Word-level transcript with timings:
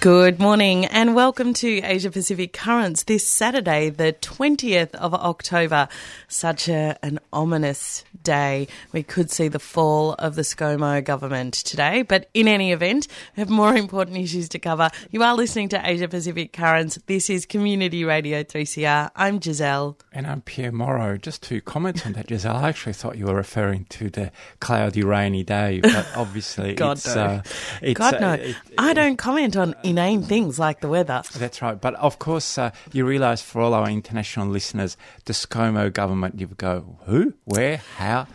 Good 0.00 0.38
morning 0.38 0.84
and 0.84 1.16
welcome 1.16 1.52
to 1.54 1.80
Asia 1.82 2.12
Pacific 2.12 2.52
Currents 2.52 3.02
this 3.02 3.26
Saturday, 3.26 3.90
the 3.90 4.12
20th 4.12 4.94
of 4.94 5.12
October. 5.12 5.88
Such 6.28 6.68
a, 6.68 6.96
an 7.02 7.18
ominous 7.32 8.04
day. 8.22 8.68
We 8.92 9.02
could 9.02 9.28
see 9.32 9.48
the 9.48 9.58
fall 9.58 10.12
of 10.12 10.36
the 10.36 10.42
ScoMo 10.42 11.02
government 11.02 11.54
today, 11.54 12.02
but 12.02 12.28
in 12.32 12.46
any 12.46 12.70
event, 12.70 13.08
we 13.36 13.40
have 13.40 13.50
more 13.50 13.74
important 13.74 14.18
issues 14.18 14.48
to 14.50 14.60
cover. 14.60 14.88
You 15.10 15.24
are 15.24 15.34
listening 15.34 15.68
to 15.70 15.80
Asia 15.84 16.06
Pacific 16.06 16.52
Currents. 16.52 17.00
This 17.06 17.28
is 17.28 17.44
Community 17.44 18.04
Radio 18.04 18.44
3CR. 18.44 19.10
I'm 19.16 19.40
Giselle. 19.40 19.98
And 20.12 20.28
I'm 20.28 20.42
Pierre 20.42 20.70
Morrow. 20.70 21.16
Just 21.16 21.42
to 21.44 21.60
comment 21.60 22.06
on 22.06 22.12
that, 22.12 22.28
Giselle, 22.28 22.54
I 22.54 22.68
actually 22.68 22.92
thought 22.92 23.18
you 23.18 23.26
were 23.26 23.34
referring 23.34 23.86
to 23.86 24.10
the 24.10 24.30
cloudy, 24.60 25.02
rainy 25.02 25.42
day, 25.42 25.80
but 25.82 26.06
obviously 26.14 26.74
God 26.76 26.98
it's, 26.98 27.16
no. 27.16 27.20
uh, 27.20 27.42
it's. 27.82 27.98
God, 27.98 28.14
uh, 28.14 28.20
no. 28.20 28.32
it- 28.34 28.56
I 28.78 28.92
don't 28.94 29.16
comment 29.16 29.56
on 29.56 29.74
inane 29.88 30.22
things 30.22 30.58
like 30.58 30.80
the 30.80 30.88
weather. 30.88 31.22
That's 31.34 31.62
right. 31.62 31.80
But 31.80 31.94
of 31.94 32.18
course, 32.18 32.58
uh, 32.58 32.70
you 32.92 33.06
realise 33.06 33.40
for 33.42 33.60
all 33.60 33.74
our 33.74 33.88
international 33.88 34.48
listeners, 34.48 34.96
the 35.24 35.32
ScoMo 35.32 35.92
government, 35.92 36.38
you 36.40 36.46
go, 36.46 36.98
who, 37.06 37.34
where, 37.44 37.78
how? 37.96 38.26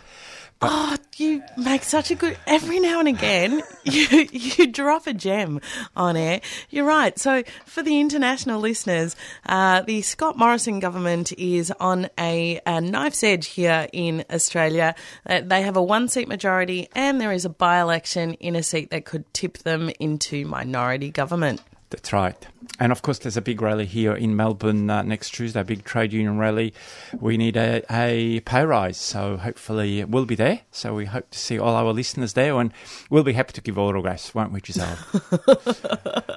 Oh, 0.72 0.98
you 1.18 1.44
make 1.58 1.84
such 1.84 2.12
a 2.12 2.16
good. 2.16 2.38
Every 2.48 2.80
now 2.80 3.00
and 3.00 3.08
again, 3.08 3.62
you 3.84 4.28
you 4.32 4.68
drop 4.68 5.08
a 5.08 5.14
gem 5.14 5.60
on 5.96 6.16
air. 6.16 6.42
You're 6.70 6.86
right. 6.86 7.18
So, 7.20 7.44
for 7.66 7.84
the 7.84 8.00
international 8.00 8.60
listeners, 8.60 9.16
uh, 9.46 9.82
the 9.82 10.02
Scott 10.02 10.38
Morrison 10.38 10.80
government 10.80 11.32
is 11.34 11.72
on 11.80 12.10
a, 12.20 12.60
a 12.66 12.82
knife's 12.82 13.24
edge 13.24 13.48
here 13.48 13.88
in 13.94 14.26
Australia. 14.32 14.96
Uh, 15.26 15.42
they 15.42 15.62
have 15.62 15.78
a 15.78 15.84
one 15.84 16.08
seat 16.08 16.28
majority, 16.28 16.88
and 16.96 17.20
there 17.20 17.32
is 17.32 17.46
a 17.46 17.50
by 17.50 17.80
election 17.80 18.34
in 18.36 18.56
a 18.56 18.64
seat 18.64 18.90
that 18.92 19.06
could 19.06 19.32
tip 19.34 19.60
them 19.60 19.90
into 20.00 20.46
minority 20.46 21.12
government. 21.12 21.62
That's 21.94 22.12
right. 22.12 22.48
And 22.80 22.92
of 22.92 23.04
course, 23.04 23.20
there's 23.20 23.38
a 23.38 23.42
big 23.42 23.62
rally 23.62 23.86
here 23.86 24.16
in 24.16 24.36
Melbourne 24.36 24.90
uh, 24.90 25.04
next 25.04 25.30
Tuesday, 25.32 25.60
a 25.60 25.64
big 25.64 25.84
trade 25.84 26.12
union 26.12 26.40
rally. 26.40 26.74
We 27.20 27.38
need 27.38 27.56
a, 27.56 27.84
a 27.90 28.40
pay 28.42 28.66
rise, 28.66 28.98
so 28.98 29.38
hopefully 29.38 30.04
we'll 30.04 30.26
be 30.26 30.34
there. 30.34 30.62
So 30.72 30.96
we 30.96 31.06
hope 31.06 31.30
to 31.30 31.38
see 31.38 31.60
all 31.60 31.76
our 31.76 31.94
listeners 31.94 32.34
there, 32.34 32.60
and 32.60 32.74
we'll 33.12 33.24
be 33.24 33.34
happy 33.34 33.54
to 33.54 33.62
give 33.62 33.78
autographs, 33.78 34.34
won't 34.34 34.52
we, 34.52 34.60
Giselle? 34.60 34.98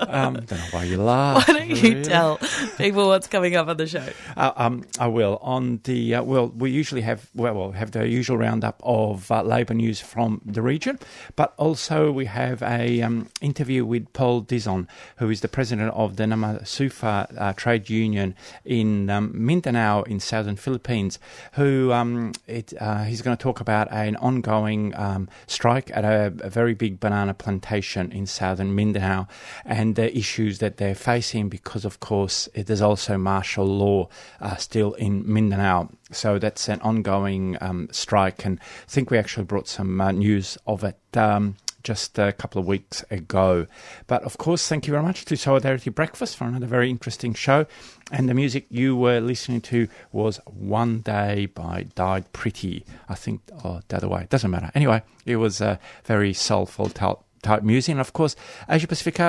um, 0.09 0.35
don't 0.35 0.53
know 0.53 0.67
why 0.73 0.85
you 0.85 0.99
laugh. 0.99 1.49
Why 1.49 1.55
don't 1.55 1.71
you 1.71 1.77
really. 1.77 2.05
tell 2.05 2.39
people 2.77 3.09
what's 3.09 3.29
coming 3.29 3.57
up 3.57 3.69
on 3.69 3.79
the 3.79 3.87
show? 3.87 4.07
Uh, 4.37 4.53
um, 4.57 4.85
I 4.99 5.07
will. 5.07 5.39
On 5.41 5.81
the 5.85 6.17
uh, 6.17 6.23
well, 6.23 6.49
we 6.49 6.71
usually 6.71 7.03
have 7.03 7.31
well, 7.35 7.55
we'll 7.55 7.73
have 7.73 7.93
the 7.93 8.07
usual 8.07 8.37
roundup 8.37 8.81
of 8.85 9.31
uh, 9.31 9.43
labour 9.43 9.75
news 9.75 10.01
from 10.01 10.43
the 10.45 10.61
region, 10.61 10.99
but 11.35 11.55
also 11.57 12.13
we 12.13 12.27
have 12.27 12.63
a 12.63 13.01
um, 13.01 13.29
interview 13.41 13.87
with 13.87 14.13
Paul 14.13 14.43
Dizon, 14.43 14.87
who 15.17 15.31
is 15.31 15.41
the 15.41 15.46
president 15.49 15.93
of 15.95 16.17
the 16.17 16.25
Namasufa 16.25 17.35
uh, 17.37 17.53
trade 17.55 17.89
union 17.91 18.35
in 18.65 19.11
um, 19.11 19.31
Mindanao 19.35 20.03
in 20.03 20.21
southern 20.21 20.57
Philippines. 20.57 21.19
Who 21.53 21.93
um, 21.93 22.33
it, 22.47 22.73
uh, 22.81 23.05
he's 23.05 23.23
going 23.23 23.37
to 23.37 23.43
talk 23.43 23.61
about 23.61 23.91
an 23.91 24.17
ongoing 24.17 24.95
um, 24.97 25.29
strike 25.47 25.91
at 25.97 26.05
a, 26.05 26.33
a 26.41 26.51
very 26.51 26.75
big 26.75 27.01
banana 27.01 27.35
plantation 27.35 28.13
in 28.13 28.27
southern 28.27 28.75
Mindanao 28.75 29.27
and 29.65 29.95
the 29.97 30.17
issues 30.17 30.59
that 30.59 30.77
they're 30.77 30.95
facing 30.95 31.49
because, 31.49 31.85
of 31.85 32.01
course, 32.01 32.49
there's 32.55 32.83
also 32.83 33.17
martial 33.19 33.67
law 33.67 34.09
uh, 34.41 34.57
still 34.57 34.95
in 34.95 35.31
Mindanao. 35.31 35.91
So 36.13 36.39
that's 36.39 36.69
an 36.69 36.81
ongoing 36.83 37.57
um, 37.61 37.89
strike, 37.91 38.45
and 38.45 38.61
I 38.61 38.91
think 38.91 39.11
we 39.11 39.19
actually 39.19 39.45
brought 39.45 39.67
some 39.67 40.01
uh, 40.01 40.13
news 40.13 40.57
of 40.67 40.85
it. 40.85 40.99
Um, 41.17 41.57
just 41.87 42.19
a 42.19 42.33
couple 42.33 42.61
of 42.61 42.67
weeks 42.67 43.05
ago. 43.13 43.65
But 44.09 44.25
of 44.25 44.39
course, 44.39 44.67
thank 44.67 44.89
you 44.89 44.91
very 44.91 45.05
much 45.05 45.25
to 45.27 45.37
Solidarity 45.37 45.89
Breakfast 45.89 46.37
for 46.37 46.45
another 46.45 46.67
very 46.67 46.91
interesting 46.91 47.33
show. 47.33 47.65
And 48.11 48.29
the 48.29 48.35
music 48.35 48.67
you 48.71 48.97
were 48.97 49.21
listening 49.21 49.61
to 49.63 49.87
was 50.11 50.41
One 50.47 50.99
Day 50.99 51.47
by 51.47 51.87
Died 51.95 52.33
Pretty. 52.33 52.85
I 53.09 53.15
think, 53.15 53.41
oh, 53.65 53.83
the 53.87 53.97
other 53.99 54.09
way. 54.09 54.27
Doesn't 54.29 54.51
matter. 54.51 54.73
Anyway, 54.75 55.01
it 55.25 55.37
was 55.37 55.61
a 55.61 55.79
very 56.05 56.33
soulful 56.33 56.89
type, 56.91 57.19
type 57.43 57.63
music. 57.63 57.93
And 57.93 58.01
of 58.01 58.13
course, 58.13 58.35
Asia 58.69 58.89
Pacific 58.89 59.21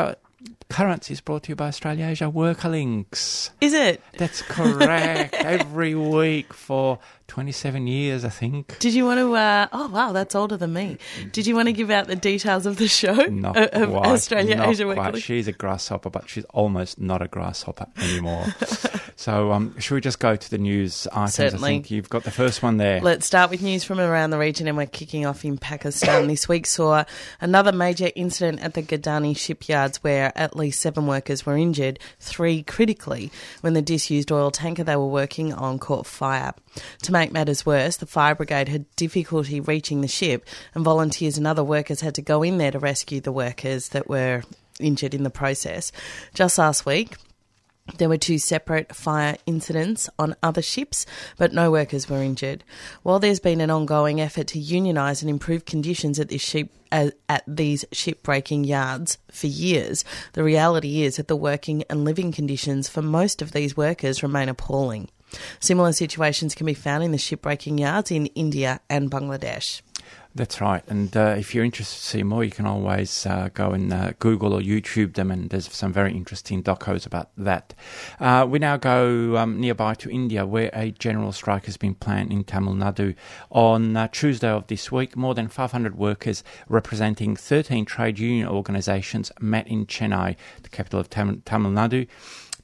Currents 0.70 1.10
is 1.10 1.22
brought 1.22 1.44
to 1.44 1.50
you 1.50 1.56
by 1.56 1.68
Australia 1.68 2.08
Asia 2.08 2.30
Worker 2.30 2.70
Links. 2.70 3.52
Is 3.62 3.74
it? 3.74 4.02
That's 4.18 4.42
correct. 4.42 5.34
Every 5.38 5.96
week 5.96 6.54
for 6.54 7.00
27 7.28 7.88
years, 7.88 8.24
I 8.24 8.30
think. 8.30 8.80
Did 8.80 8.94
you 8.94 9.06
want 9.06 9.20
to? 9.20 9.36
Uh, 9.36 9.68
oh 9.74 9.88
wow, 9.90 10.12
that's 10.12 10.34
older 10.34 10.58
than 10.58 10.74
me. 10.74 10.98
Did 11.32 11.46
you 11.46 11.56
want 11.56 11.68
to 11.68 11.74
give 11.74 11.90
out 11.90 12.08
the 12.08 12.16
details 12.16 12.66
of 12.66 12.78
the 12.78 12.88
show 12.88 13.14
Not 13.30 13.58
of 13.58 13.84
of 13.84 13.90
quite. 13.90 14.08
Australia 14.08 14.56
not 14.56 14.70
Asia 14.70 14.86
quite. 14.86 15.06
Weekly? 15.08 15.22
She's 15.22 15.48
a 15.48 15.52
grasshopper, 15.52 16.10
but 16.10 16.30
she's 16.30 16.46
almost 16.46 17.00
not 17.00 17.22
a 17.22 17.28
grasshopper 17.28 17.88
anymore. 17.98 18.46
so, 19.16 19.52
um, 19.52 19.78
should 19.80 19.96
we 19.96 20.02
just 20.02 20.20
go 20.20 20.36
to 20.36 20.50
the 20.50 20.58
news 20.58 21.08
items? 21.12 21.34
Certainly. 21.34 21.70
I 21.70 21.74
think 21.74 21.92
you've 21.92 22.10
got 22.10 22.24
the 22.24 22.32
first 22.32 22.64
one 22.64 22.78
there. 22.78 23.02
Let's 23.02 23.26
start 23.26 23.50
with 23.50 23.62
news 23.62 23.84
from 23.84 24.00
around 24.00 24.30
the 24.30 24.40
region, 24.40 24.68
and 24.68 24.78
we're 24.78 24.86
kicking 24.88 25.26
off 25.26 25.44
in 25.44 25.58
Pakistan. 25.58 26.28
this 26.28 26.48
week 26.48 26.66
saw 26.66 27.04
another 27.42 27.72
major 27.72 28.10
incident 28.16 28.62
at 28.62 28.74
the 28.74 28.82
Gadani 28.82 29.36
shipyards 29.38 30.04
where 30.04 30.32
at 30.36 30.56
least 30.56 30.82
seven 30.82 31.08
workers 31.08 31.46
were 31.46 31.58
injured, 31.58 32.00
three 32.20 32.64
critically, 32.64 33.32
when 33.62 33.74
the 33.74 33.82
disused 33.82 34.32
oil 34.32 34.50
tanker 34.50 34.84
they 34.84 34.96
were 34.96 35.08
working 35.08 35.54
on 35.54 35.78
caught 35.78 36.08
fire. 36.08 36.54
To 37.04 37.12
make 37.12 37.32
matters 37.32 37.66
worse, 37.66 37.98
the 37.98 38.06
fire 38.06 38.36
brigade 38.36 38.70
had 38.70 38.86
difficulty 38.96 39.60
reaching 39.60 40.02
the 40.02 40.08
ship, 40.08 40.46
and 40.74 40.84
volunteers 40.84 41.38
and 41.38 41.48
other 41.48 41.64
workers 41.64 42.02
had 42.02 42.16
to 42.16 42.22
go 42.22 42.44
in 42.44 42.58
there 42.58 42.72
to 42.72 42.80
rescue 42.80 43.22
the 43.22 43.32
workers 43.32 43.90
that 43.90 44.10
were 44.10 44.44
injured 44.80 45.14
in 45.14 45.24
the 45.24 45.30
process. 45.30 45.92
Just 46.34 46.58
last 46.58 46.86
week, 46.86 47.16
there 47.98 48.10
were 48.10 48.18
two 48.18 48.38
separate 48.38 48.94
fire 48.94 49.38
incidents 49.46 50.10
on 50.20 50.36
other 50.44 50.62
ships, 50.62 51.06
but 51.38 51.54
no 51.54 51.72
workers 51.72 52.10
were 52.10 52.22
injured. 52.22 52.64
While 53.02 53.20
there's 53.20 53.40
been 53.40 53.62
an 53.62 53.72
ongoing 53.72 54.20
effort 54.20 54.48
to 54.48 54.60
unionise 54.60 55.22
and 55.22 55.30
improve 55.30 55.66
conditions 55.66 56.20
at 56.20 56.38
ship 56.40 56.70
at 56.92 57.44
these 57.48 57.86
shipbreaking 57.92 58.66
yards 58.66 59.18
for 59.32 59.48
years, 59.48 60.04
the 60.34 60.44
reality 60.44 61.04
is 61.04 61.16
that 61.16 61.28
the 61.28 61.36
working 61.36 61.84
and 61.90 62.04
living 62.04 62.32
conditions 62.32 62.90
for 62.90 63.02
most 63.02 63.42
of 63.42 63.52
these 63.54 63.78
workers 63.78 64.22
remain 64.22 64.50
appalling. 64.50 65.10
Similar 65.60 65.94
situations 65.94 66.56
can 66.56 66.66
be 66.66 66.74
found 66.74 67.04
in 67.04 67.12
the 67.12 67.18
shipbreaking 67.18 67.80
yards 67.80 68.12
in 68.12 68.28
India 68.28 68.80
and 68.90 69.12
Bangladesh. 69.12 69.82
That's 70.38 70.62
right. 70.62 70.84
And 70.88 71.18
uh, 71.18 71.36
if 71.36 71.56
you're 71.56 71.66
interested 71.66 71.96
to 71.96 72.06
see 72.06 72.22
more, 72.22 72.44
you 72.44 72.52
can 72.52 72.68
always 72.68 73.26
uh, 73.26 73.50
go 73.56 73.72
and 73.72 73.92
uh, 73.92 74.12
Google 74.20 74.54
or 74.54 74.62
YouTube 74.62 75.16
them, 75.16 75.32
and 75.32 75.50
there's 75.50 75.72
some 75.74 75.92
very 75.92 76.14
interesting 76.14 76.62
docos 76.62 77.08
about 77.08 77.30
that. 77.38 77.74
Uh, 78.20 78.46
we 78.48 78.60
now 78.60 78.78
go 78.78 79.36
um, 79.36 79.60
nearby 79.60 79.96
to 79.96 80.12
India, 80.12 80.46
where 80.46 80.70
a 80.74 80.92
general 80.92 81.32
strike 81.32 81.66
has 81.66 81.76
been 81.76 81.96
planned 81.96 82.32
in 82.32 82.44
Tamil 82.44 82.76
Nadu. 82.76 83.16
On 83.50 83.98
uh, 83.98 84.08
Tuesday 84.10 84.50
of 84.50 84.68
this 84.68 84.92
week, 84.92 85.18
more 85.18 85.34
than 85.34 85.48
500 85.48 85.98
workers 85.98 86.44
representing 86.70 87.36
13 87.36 87.86
trade 87.86 88.20
union 88.20 88.48
organisations 88.48 89.32
met 89.40 89.68
in 89.68 89.88
Chennai, 89.88 90.36
the 90.62 90.70
capital 90.70 91.00
of 91.00 91.10
Tam- 91.10 91.42
Tamil 91.46 91.72
Nadu 91.72 92.08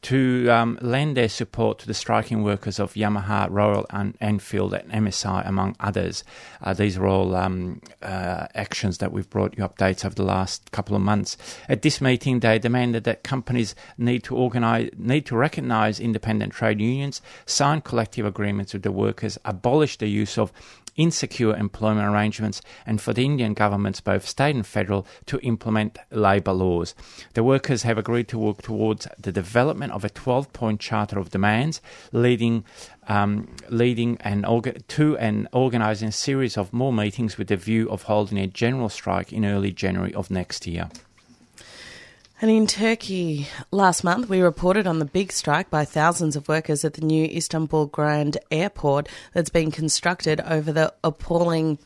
to 0.03 0.49
um, 0.49 0.77
lend 0.81 1.17
their 1.17 1.29
support 1.29 1.79
to 1.79 1.87
the 1.87 1.93
striking 1.93 2.43
workers 2.43 2.79
of 2.79 2.93
Yamaha, 2.93 3.47
Royal 3.49 3.85
and 3.89 4.15
Enfield, 4.21 4.73
and 4.73 4.91
MSI, 4.91 5.47
among 5.47 5.75
others. 5.79 6.23
Uh, 6.61 6.73
these 6.73 6.97
are 6.97 7.07
all 7.07 7.35
um, 7.35 7.81
uh, 8.01 8.47
actions 8.53 8.99
that 8.99 9.11
we've 9.11 9.29
brought 9.29 9.57
you 9.57 9.63
updates 9.63 10.05
over 10.05 10.15
the 10.15 10.23
last 10.23 10.71
couple 10.71 10.95
of 10.95 11.01
months. 11.01 11.37
At 11.69 11.81
this 11.81 12.01
meeting, 12.01 12.41
they 12.41 12.59
demanded 12.59 13.05
that 13.05 13.23
companies 13.23 13.75
need 13.97 14.23
to 14.25 14.35
organize, 14.35 14.89
need 14.97 15.25
to 15.27 15.35
recognise 15.35 15.99
independent 15.99 16.53
trade 16.53 16.81
unions, 16.81 17.21
sign 17.45 17.81
collective 17.81 18.25
agreements 18.25 18.73
with 18.73 18.83
the 18.83 18.91
workers, 18.91 19.37
abolish 19.45 19.97
the 19.97 20.07
use 20.07 20.37
of 20.37 20.51
insecure 20.95 21.55
employment 21.55 22.07
arrangements, 22.07 22.61
and 22.85 23.01
for 23.01 23.13
the 23.13 23.25
Indian 23.25 23.53
governments, 23.53 24.01
both 24.01 24.27
state 24.27 24.55
and 24.55 24.65
federal, 24.65 25.05
to 25.25 25.39
implement 25.39 25.97
labour 26.11 26.53
laws. 26.53 26.95
The 27.33 27.43
workers 27.43 27.83
have 27.83 27.97
agreed 27.97 28.27
to 28.29 28.37
work 28.37 28.61
towards 28.61 29.07
the 29.19 29.31
development 29.31 29.93
of 29.93 30.03
a 30.03 30.09
12 30.09 30.53
point 30.53 30.79
charter 30.79 31.19
of 31.19 31.29
demands, 31.29 31.81
leading. 32.11 32.63
Um, 33.05 33.49
leading 33.67 34.17
and 34.21 34.45
orga- 34.45 34.81
to 34.87 35.17
and 35.17 35.49
organising 35.51 36.07
a 36.07 36.11
series 36.13 36.55
of 36.55 36.71
more 36.71 36.93
meetings 36.93 37.37
with 37.37 37.49
the 37.49 37.57
view 37.57 37.89
of 37.89 38.03
holding 38.03 38.37
a 38.37 38.47
general 38.47 38.87
strike 38.87 39.33
in 39.33 39.43
early 39.43 39.73
January 39.73 40.13
of 40.13 40.31
next 40.31 40.65
year. 40.65 40.89
And 42.43 42.51
in 42.51 42.67
Turkey, 42.67 43.47
last 43.71 44.03
month, 44.03 44.27
we 44.27 44.41
reported 44.41 44.85
on 44.85 44.99
the 44.99 45.05
big 45.05 45.31
strike 45.31 45.69
by 45.69 45.85
thousands 45.85 46.35
of 46.35 46.49
workers 46.49 46.83
at 46.83 46.95
the 46.95 47.01
new 47.01 47.23
Istanbul 47.23 47.85
Grand 47.85 48.37
Airport 48.51 49.07
that's 49.33 49.49
been 49.49 49.71
constructed 49.71 50.41
over 50.41 50.73
the 50.73 50.93
appalling 51.05 51.79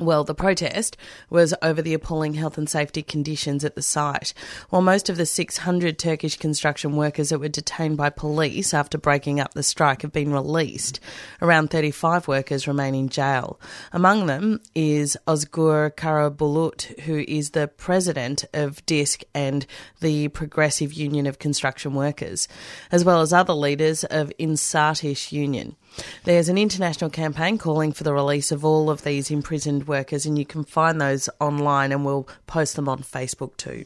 well, 0.00 0.24
the 0.24 0.34
protest 0.34 0.96
was 1.30 1.54
over 1.62 1.80
the 1.80 1.94
appalling 1.94 2.34
health 2.34 2.58
and 2.58 2.68
safety 2.68 3.00
conditions 3.00 3.64
at 3.64 3.76
the 3.76 3.82
site. 3.82 4.34
While 4.70 4.82
most 4.82 5.08
of 5.08 5.16
the 5.16 5.24
600 5.24 6.00
Turkish 6.00 6.36
construction 6.36 6.96
workers 6.96 7.28
that 7.28 7.38
were 7.38 7.48
detained 7.48 7.96
by 7.96 8.10
police 8.10 8.74
after 8.74 8.98
breaking 8.98 9.38
up 9.38 9.54
the 9.54 9.62
strike 9.62 10.02
have 10.02 10.10
been 10.10 10.32
released, 10.32 10.98
around 11.40 11.70
35 11.70 12.26
workers 12.26 12.66
remain 12.66 12.96
in 12.96 13.08
jail. 13.08 13.60
Among 13.92 14.26
them 14.26 14.60
is 14.74 15.16
Ozgur 15.28 15.92
Karabulut, 15.94 16.98
who 17.02 17.18
is 17.28 17.50
the 17.50 17.68
president 17.68 18.44
of 18.52 18.84
DISK 18.86 19.22
and 19.32 19.64
the 20.00 20.26
Progressive 20.28 20.92
Union 20.92 21.28
of 21.28 21.38
Construction 21.38 21.94
Workers, 21.94 22.48
as 22.90 23.04
well 23.04 23.20
as 23.20 23.32
other 23.32 23.54
leaders 23.54 24.02
of 24.02 24.32
İnşaat-İş 24.40 25.32
Union. 25.32 25.76
There's 26.24 26.48
an 26.48 26.58
international 26.58 27.10
campaign 27.10 27.58
calling 27.58 27.92
for 27.92 28.04
the 28.04 28.14
release 28.14 28.50
of 28.50 28.64
all 28.64 28.90
of 28.90 29.02
these 29.02 29.30
imprisoned 29.30 29.86
workers, 29.86 30.26
and 30.26 30.38
you 30.38 30.46
can 30.46 30.64
find 30.64 31.00
those 31.00 31.28
online, 31.40 31.92
and 31.92 32.04
we'll 32.04 32.28
post 32.46 32.76
them 32.76 32.88
on 32.88 33.00
Facebook 33.00 33.56
too. 33.56 33.84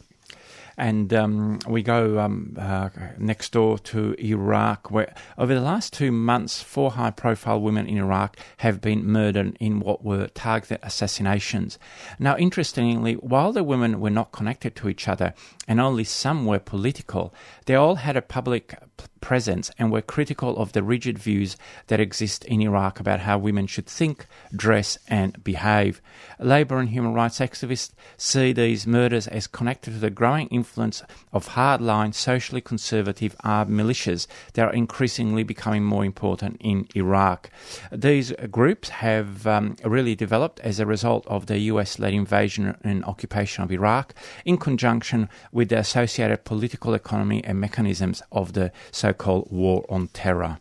And 0.78 1.12
um, 1.12 1.58
we 1.66 1.82
go 1.82 2.20
um, 2.20 2.56
uh, 2.56 2.90
next 3.18 3.50
door 3.50 3.80
to 3.80 4.14
Iraq, 4.24 4.92
where 4.92 5.12
over 5.36 5.52
the 5.52 5.60
last 5.60 5.92
two 5.92 6.12
months, 6.12 6.62
four 6.62 6.92
high 6.92 7.10
profile 7.10 7.60
women 7.60 7.88
in 7.88 7.98
Iraq 7.98 8.36
have 8.58 8.80
been 8.80 9.04
murdered 9.04 9.56
in 9.58 9.80
what 9.80 10.04
were 10.04 10.28
targeted 10.28 10.78
assassinations. 10.84 11.80
Now, 12.20 12.36
interestingly, 12.36 13.14
while 13.14 13.52
the 13.52 13.64
women 13.64 13.98
were 13.98 14.08
not 14.08 14.30
connected 14.30 14.76
to 14.76 14.88
each 14.88 15.08
other 15.08 15.34
and 15.66 15.80
only 15.80 16.04
some 16.04 16.46
were 16.46 16.60
political, 16.60 17.34
they 17.66 17.74
all 17.74 17.96
had 17.96 18.16
a 18.16 18.22
public 18.22 18.76
presence 19.20 19.70
and 19.78 19.90
were 19.90 20.02
critical 20.02 20.56
of 20.56 20.72
the 20.72 20.82
rigid 20.82 21.18
views 21.18 21.56
that 21.88 22.00
exist 22.00 22.44
in 22.44 22.60
Iraq 22.60 23.00
about 23.00 23.20
how 23.20 23.36
women 23.36 23.66
should 23.66 23.86
think, 23.86 24.26
dress, 24.54 24.98
and 25.08 25.42
behave. 25.44 26.00
Labour 26.38 26.78
and 26.78 26.88
human 26.88 27.12
rights 27.12 27.38
activists 27.40 27.90
see 28.16 28.52
these 28.52 28.86
murders 28.86 29.26
as 29.26 29.46
connected 29.46 29.92
to 29.92 29.98
the 29.98 30.10
growing 30.10 30.48
influence 30.48 31.02
of 31.32 31.50
hardline, 31.50 32.14
socially 32.14 32.60
conservative 32.60 33.36
armed 33.44 33.70
militias 33.70 34.26
that 34.54 34.66
are 34.66 34.72
increasingly 34.72 35.42
becoming 35.42 35.84
more 35.84 36.04
important 36.04 36.56
in 36.60 36.86
Iraq. 36.94 37.50
These 37.92 38.32
groups 38.50 38.88
have 38.88 39.46
um, 39.46 39.76
really 39.84 40.14
developed 40.14 40.60
as 40.60 40.80
a 40.80 40.86
result 40.86 41.26
of 41.26 41.46
the 41.46 41.58
US 41.72 41.98
led 41.98 42.14
invasion 42.14 42.76
and 42.82 43.04
occupation 43.04 43.64
of 43.64 43.72
Iraq 43.72 44.14
in 44.44 44.56
conjunction 44.56 45.28
with 45.52 45.68
the 45.68 45.78
associated 45.78 46.44
political 46.44 46.94
economy 46.94 47.42
and 47.44 47.60
mechanisms 47.60 48.22
of 48.32 48.52
the 48.52 48.72
so 48.90 49.12
called 49.12 49.48
war 49.50 49.84
on 49.88 50.08
terror. 50.08 50.58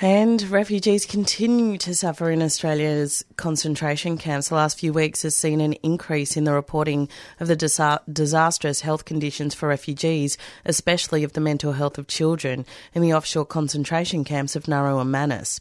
And 0.00 0.42
refugees 0.50 1.06
continue 1.06 1.78
to 1.78 1.94
suffer 1.94 2.28
in 2.28 2.42
Australia's 2.42 3.24
concentration 3.36 4.18
camps. 4.18 4.48
The 4.48 4.56
last 4.56 4.80
few 4.80 4.92
weeks 4.92 5.22
has 5.22 5.36
seen 5.36 5.60
an 5.60 5.74
increase 5.84 6.36
in 6.36 6.42
the 6.42 6.52
reporting 6.52 7.08
of 7.38 7.46
the 7.46 7.54
disa- 7.54 8.02
disastrous 8.12 8.80
health 8.80 9.04
conditions 9.04 9.54
for 9.54 9.68
refugees, 9.68 10.36
especially 10.64 11.22
of 11.22 11.34
the 11.34 11.40
mental 11.40 11.74
health 11.74 11.96
of 11.96 12.08
children, 12.08 12.66
in 12.92 13.02
the 13.02 13.14
offshore 13.14 13.46
concentration 13.46 14.24
camps 14.24 14.56
of 14.56 14.66
Nauru 14.66 14.98
and 14.98 15.12
Manus. 15.12 15.60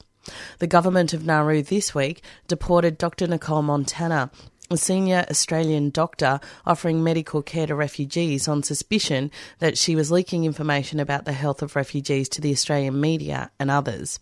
The 0.57 0.67
government 0.67 1.13
of 1.13 1.25
Nauru 1.25 1.61
this 1.61 1.93
week 1.93 2.23
deported 2.47 2.97
Dr. 2.97 3.27
Nicole 3.27 3.61
Montana, 3.61 4.31
a 4.73 4.77
senior 4.77 5.25
Australian 5.29 5.89
doctor 5.89 6.39
offering 6.65 7.03
medical 7.03 7.41
care 7.41 7.67
to 7.67 7.75
refugees 7.75 8.47
on 8.47 8.63
suspicion 8.63 9.31
that 9.59 9.77
she 9.77 9.95
was 9.95 10.11
leaking 10.11 10.43
information 10.43 10.99
about 10.99 11.25
the 11.25 11.33
health 11.33 11.61
of 11.61 11.75
refugees 11.75 12.27
to 12.29 12.41
the 12.41 12.51
Australian 12.51 12.99
media 12.99 13.51
and 13.59 13.71
others. 13.71 14.19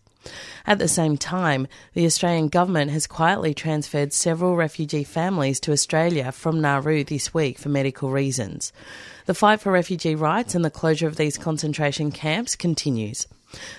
At 0.68 0.78
the 0.78 0.88
same 0.88 1.18
time, 1.18 1.68
the 1.94 2.06
Australian 2.06 2.50
government 2.50 2.92
has 2.92 3.08
quietly 3.08 3.54
transferred 3.54 4.14
several 4.14 4.56
refugee 4.56 5.04
families 5.04 5.60
to 5.62 5.72
Australia 5.72 6.32
from 6.32 6.62
Nauru 6.62 7.04
this 7.04 7.34
week 7.34 7.58
for 7.58 7.70
medical 7.70 8.12
reasons. 8.12 8.72
The 9.26 9.34
fight 9.34 9.62
for 9.62 9.72
refugee 9.72 10.16
rights 10.16 10.54
and 10.54 10.64
the 10.64 10.70
closure 10.70 11.08
of 11.08 11.16
these 11.16 11.38
concentration 11.38 12.12
camps 12.12 12.56
continues. 12.56 13.28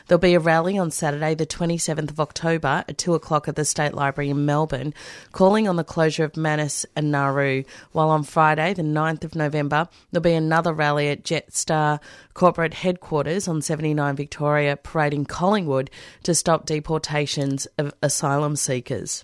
There'll 0.06 0.20
be 0.20 0.34
a 0.34 0.40
rally 0.40 0.78
on 0.78 0.90
Saturday, 0.90 1.34
the 1.34 1.46
27th 1.46 2.10
of 2.10 2.20
October 2.20 2.84
at 2.88 2.98
2 2.98 3.14
o'clock 3.14 3.48
at 3.48 3.56
the 3.56 3.64
State 3.64 3.94
Library 3.94 4.30
in 4.30 4.44
Melbourne, 4.44 4.94
calling 5.32 5.68
on 5.68 5.76
the 5.76 5.84
closure 5.84 6.24
of 6.24 6.36
Manus 6.36 6.86
and 6.94 7.10
Nauru, 7.10 7.64
while 7.92 8.10
on 8.10 8.22
Friday, 8.22 8.74
the 8.74 8.82
9th 8.82 9.24
of 9.24 9.34
November, 9.34 9.88
there'll 10.10 10.22
be 10.22 10.32
another 10.32 10.72
rally 10.72 11.08
at 11.08 11.24
Jetstar 11.24 12.00
corporate 12.34 12.74
headquarters 12.74 13.48
on 13.48 13.62
79 13.62 14.16
Victoria, 14.16 14.76
parading 14.76 15.26
Collingwood 15.26 15.90
to 16.22 16.34
stop 16.34 16.66
deportations 16.66 17.66
of 17.78 17.94
asylum 18.02 18.56
seekers. 18.56 19.22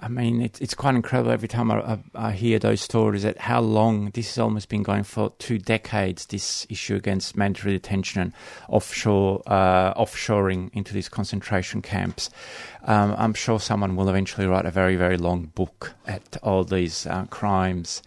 I 0.00 0.08
mean, 0.08 0.40
it's 0.40 0.60
it's 0.60 0.74
quite 0.74 0.94
incredible 0.94 1.32
every 1.32 1.48
time 1.48 1.70
I, 1.70 1.80
I, 1.80 1.98
I, 2.14 2.32
hear 2.32 2.58
those 2.58 2.80
stories 2.80 3.24
that 3.24 3.38
how 3.38 3.60
long 3.60 4.10
this 4.10 4.28
has 4.28 4.38
almost 4.38 4.68
been 4.68 4.82
going 4.82 5.02
for 5.02 5.32
two 5.38 5.58
decades. 5.58 6.26
This 6.26 6.66
issue 6.70 6.94
against 6.94 7.36
mandatory 7.36 7.74
detention 7.74 8.22
and 8.22 8.32
offshore 8.68 9.42
uh, 9.46 9.94
offshoring 9.94 10.70
into 10.72 10.94
these 10.94 11.08
concentration 11.08 11.82
camps. 11.82 12.30
Um, 12.84 13.14
I'm 13.18 13.34
sure 13.34 13.60
someone 13.60 13.96
will 13.96 14.08
eventually 14.08 14.46
write 14.46 14.66
a 14.66 14.70
very 14.70 14.96
very 14.96 15.16
long 15.16 15.46
book 15.54 15.94
at 16.06 16.36
all 16.42 16.64
these 16.64 17.06
uh, 17.06 17.26
crimes. 17.26 18.02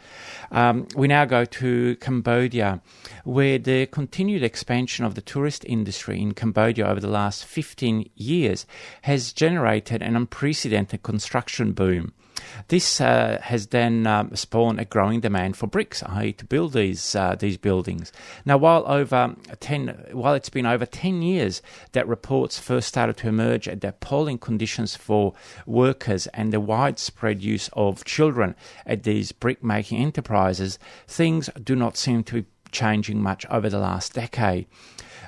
Um, 0.51 0.88
we 0.95 1.07
now 1.07 1.25
go 1.25 1.45
to 1.45 1.95
Cambodia, 1.97 2.81
where 3.23 3.57
the 3.57 3.85
continued 3.88 4.44
expansion 4.44 5.06
of 5.06 5.15
the 5.15 5.21
tourist 5.21 5.65
industry 5.65 6.21
in 6.21 6.33
Cambodia 6.33 6.88
over 6.88 7.00
the 7.00 7.07
last 7.07 7.45
15 7.45 8.09
years 8.15 8.65
has 9.03 9.33
generated 9.33 10.01
an 10.01 10.15
unprecedented 10.15 11.03
construction 11.03 11.73
boom. 11.73 12.13
This 12.68 13.02
uh, 13.02 13.40
has 13.42 13.68
then 13.68 14.08
um, 14.08 14.36
spawned 14.36 14.80
a 14.80 14.86
growing 14.86 15.20
demand 15.20 15.58
for 15.58 15.68
bricks, 15.68 16.04
i.e., 16.04 16.34
to 16.34 16.46
build 16.46 16.74
these 16.74 17.16
uh, 17.16 17.36
these 17.36 17.58
buildings. 17.58 18.12
Now, 18.46 18.58
while 18.58 18.84
over 18.88 19.36
ten, 19.60 19.90
while 20.12 20.34
it's 20.34 20.50
been 20.50 20.66
over 20.66 20.86
ten 20.86 21.22
years 21.22 21.62
that 21.92 22.08
reports 22.08 22.60
first 22.60 22.88
started 22.88 23.18
to 23.18 23.28
emerge 23.28 23.68
at 23.68 23.82
the 23.82 23.90
appalling 23.90 24.38
conditions 24.38 24.96
for 24.96 25.34
workers 25.66 26.28
and 26.28 26.52
the 26.52 26.60
widespread 26.60 27.42
use 27.42 27.70
of 27.74 28.06
children 28.06 28.56
at 28.86 29.04
these 29.04 29.32
brick 29.32 29.64
making 29.64 30.00
enterprises, 30.00 30.80
things 31.08 31.50
do 31.64 31.76
not 31.76 31.98
seem 31.98 32.24
to 32.24 32.42
be 32.42 32.48
changing 32.72 33.22
much 33.22 33.46
over 33.50 33.70
the 33.70 33.80
last 33.80 34.14
decade. 34.14 34.66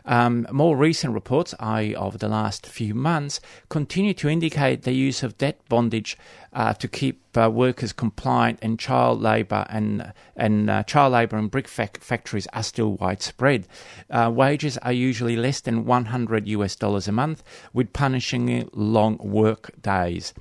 Um, 0.05 0.45
more 0.51 0.75
recent 0.75 1.13
reports, 1.13 1.55
i.e., 1.59 1.95
of 1.95 2.19
the 2.19 2.27
last 2.27 2.65
few 2.65 2.93
months, 2.93 3.39
continue 3.69 4.13
to 4.15 4.27
indicate 4.27 4.83
the 4.83 4.91
use 4.91 5.23
of 5.23 5.37
debt 5.37 5.59
bondage 5.69 6.17
uh, 6.51 6.73
to 6.73 6.87
keep 6.87 7.21
uh, 7.37 7.49
workers 7.49 7.93
compliant, 7.93 8.59
and 8.61 8.79
child 8.79 9.21
labour 9.21 9.65
and 9.69 10.13
and 10.35 10.69
uh, 10.69 10.83
child 10.83 11.13
labour 11.13 11.37
in 11.37 11.47
brick 11.47 11.67
fac- 11.67 12.01
factories 12.01 12.47
are 12.53 12.63
still 12.63 12.93
widespread. 12.95 13.67
Uh, 14.09 14.31
wages 14.33 14.77
are 14.79 14.91
usually 14.91 15.35
less 15.35 15.61
than 15.61 15.85
100 15.85 16.47
US 16.47 16.75
dollars 16.75 17.07
a 17.07 17.11
month, 17.11 17.43
with 17.73 17.93
punishing 17.93 18.69
long 18.73 19.17
work 19.17 19.71
days 19.81 20.33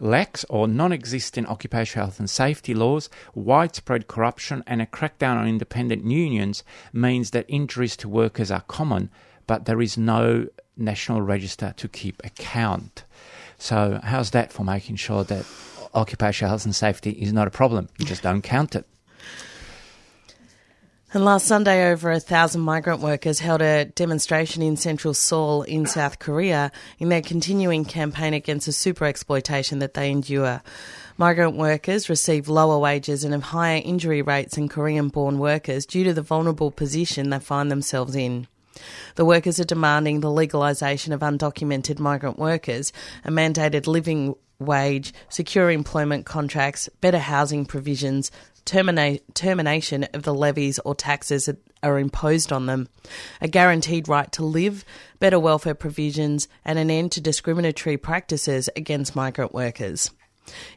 lax 0.00 0.44
or 0.48 0.68
non 0.68 0.92
existent 0.92 1.48
occupational 1.48 2.06
health 2.06 2.18
and 2.18 2.28
safety 2.28 2.74
laws, 2.74 3.08
widespread 3.34 4.06
corruption, 4.06 4.62
and 4.66 4.82
a 4.82 4.86
crackdown 4.86 5.36
on 5.36 5.48
independent 5.48 6.04
unions 6.04 6.64
means 6.92 7.30
that 7.30 7.46
injuries 7.48 7.96
to 7.98 8.08
workers 8.08 8.50
are 8.50 8.62
common, 8.62 9.10
but 9.46 9.64
there 9.64 9.80
is 9.80 9.96
no 9.96 10.46
national 10.76 11.22
register 11.22 11.72
to 11.76 11.88
keep 11.88 12.22
account. 12.24 13.04
So, 13.58 14.00
how's 14.02 14.30
that 14.32 14.52
for 14.52 14.64
making 14.64 14.96
sure 14.96 15.24
that 15.24 15.46
occupational 15.94 16.50
health 16.50 16.64
and 16.64 16.74
safety 16.74 17.10
is 17.10 17.32
not 17.32 17.46
a 17.46 17.50
problem? 17.50 17.88
You 17.98 18.06
just 18.06 18.22
don't 18.22 18.42
count 18.42 18.74
it. 18.74 18.86
And 21.14 21.24
last 21.24 21.46
Sunday, 21.46 21.88
over 21.92 22.10
a 22.10 22.18
thousand 22.18 22.62
migrant 22.62 23.00
workers 23.00 23.38
held 23.38 23.62
a 23.62 23.84
demonstration 23.84 24.60
in 24.60 24.76
central 24.76 25.14
Seoul 25.14 25.62
in 25.62 25.86
South 25.86 26.18
Korea 26.18 26.72
in 26.98 27.10
their 27.10 27.22
continuing 27.22 27.84
campaign 27.84 28.34
against 28.34 28.66
the 28.66 28.72
super 28.72 29.04
exploitation 29.04 29.78
that 29.78 29.94
they 29.94 30.10
endure. 30.10 30.62
Migrant 31.16 31.56
workers 31.56 32.08
receive 32.08 32.48
lower 32.48 32.78
wages 32.78 33.22
and 33.22 33.32
have 33.32 33.44
higher 33.44 33.80
injury 33.84 34.20
rates 34.20 34.56
than 34.56 34.68
Korean 34.68 35.08
born 35.08 35.38
workers 35.38 35.86
due 35.86 36.02
to 36.02 36.12
the 36.12 36.22
vulnerable 36.22 36.72
position 36.72 37.30
they 37.30 37.38
find 37.38 37.70
themselves 37.70 38.16
in. 38.16 38.48
The 39.14 39.24
workers 39.24 39.60
are 39.60 39.64
demanding 39.64 40.20
the 40.20 40.28
legalisation 40.28 41.14
of 41.14 41.20
undocumented 41.20 42.00
migrant 42.00 42.36
workers, 42.36 42.92
a 43.24 43.30
mandated 43.30 43.86
living 43.86 44.34
wage, 44.58 45.12
secure 45.28 45.70
employment 45.70 46.26
contracts, 46.26 46.88
better 47.00 47.18
housing 47.18 47.66
provisions, 47.66 48.30
termina- 48.64 49.20
termination 49.34 50.04
of 50.12 50.22
the 50.22 50.34
levies 50.34 50.78
or 50.80 50.94
taxes 50.94 51.46
that 51.46 51.58
are 51.82 51.98
imposed 51.98 52.52
on 52.52 52.66
them, 52.66 52.88
a 53.40 53.48
guaranteed 53.48 54.08
right 54.08 54.30
to 54.32 54.44
live, 54.44 54.84
better 55.20 55.38
welfare 55.38 55.74
provisions, 55.74 56.48
and 56.64 56.78
an 56.78 56.90
end 56.90 57.12
to 57.12 57.20
discriminatory 57.20 57.96
practices 57.96 58.68
against 58.76 59.16
migrant 59.16 59.54
workers. 59.54 60.10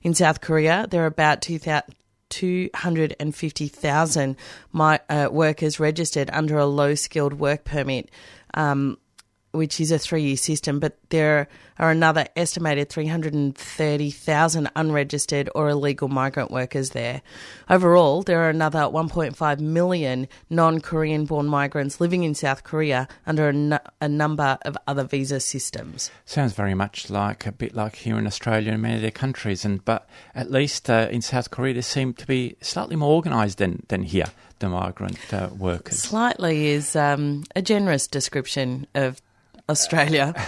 In 0.02 0.14
South 0.14 0.42
Korea, 0.42 0.88
there 0.90 1.04
are 1.04 1.08
about 1.08 1.42
2,000 1.42 1.84
250,000 2.30 4.36
uh, 4.80 5.30
workers 5.32 5.80
registered 5.80 6.30
under 6.32 6.60
a 6.60 6.66
low 6.66 6.94
skilled 6.94 7.34
work 7.34 7.64
permit. 7.64 8.12
Um, 8.54 9.00
which 9.52 9.80
is 9.80 9.92
a 9.92 10.00
three 10.00 10.24
year 10.24 10.38
system, 10.38 10.80
but 10.80 10.98
there 11.10 11.48
are 11.80 11.92
another 11.92 12.28
estimated 12.36 12.90
330,000 12.90 14.70
unregistered 14.76 15.50
or 15.56 15.70
illegal 15.70 16.08
migrant 16.08 16.52
workers 16.52 16.92
there. 16.92 17.22
Overall, 17.70 18.22
there 18.22 18.42
are 18.42 18.50
another 18.50 18.80
1.5 18.80 19.60
million 19.60 20.28
non 20.50 20.82
Korean 20.82 21.26
born 21.26 21.48
migrants 21.48 22.02
living 22.02 22.24
in 22.24 22.36
South 22.36 22.64
Korea 22.64 23.08
under 23.26 23.50
a, 24.02 24.10
number 24.10 24.58
of 24.64 24.78
other 24.88 25.04
visa 25.04 25.40
systems. 25.40 26.12
Sounds 26.26 26.54
very 26.54 26.74
much 26.74 27.10
like 27.10 27.46
a 27.46 27.52
bit 27.52 27.74
like 27.74 27.96
here 27.96 28.18
in 28.18 28.28
Australia 28.28 28.74
and 28.74 28.82
many 28.82 28.96
of 28.96 29.02
their 29.02 29.12
countries, 29.12 29.64
and 29.64 29.84
but 29.86 30.10
at 30.36 30.52
least 30.52 30.90
uh, 30.90 31.08
in 31.12 31.22
South 31.22 31.50
Korea 31.50 31.76
they 31.76 31.82
seem 31.82 32.14
to 32.16 32.28
be 32.28 32.56
slightly 32.62 32.96
more 32.96 33.16
organised 33.16 33.60
than 33.60 33.84
than 33.88 34.04
here, 34.04 34.28
the 34.60 34.68
migrant 34.68 35.34
uh, 35.34 35.50
workers. 35.58 36.00
Slightly 36.00 36.68
is 36.68 36.96
um, 36.96 37.44
a 37.56 37.62
generous 37.62 38.08
description 38.08 38.88
of 38.96 39.22
Australia. 39.70 40.34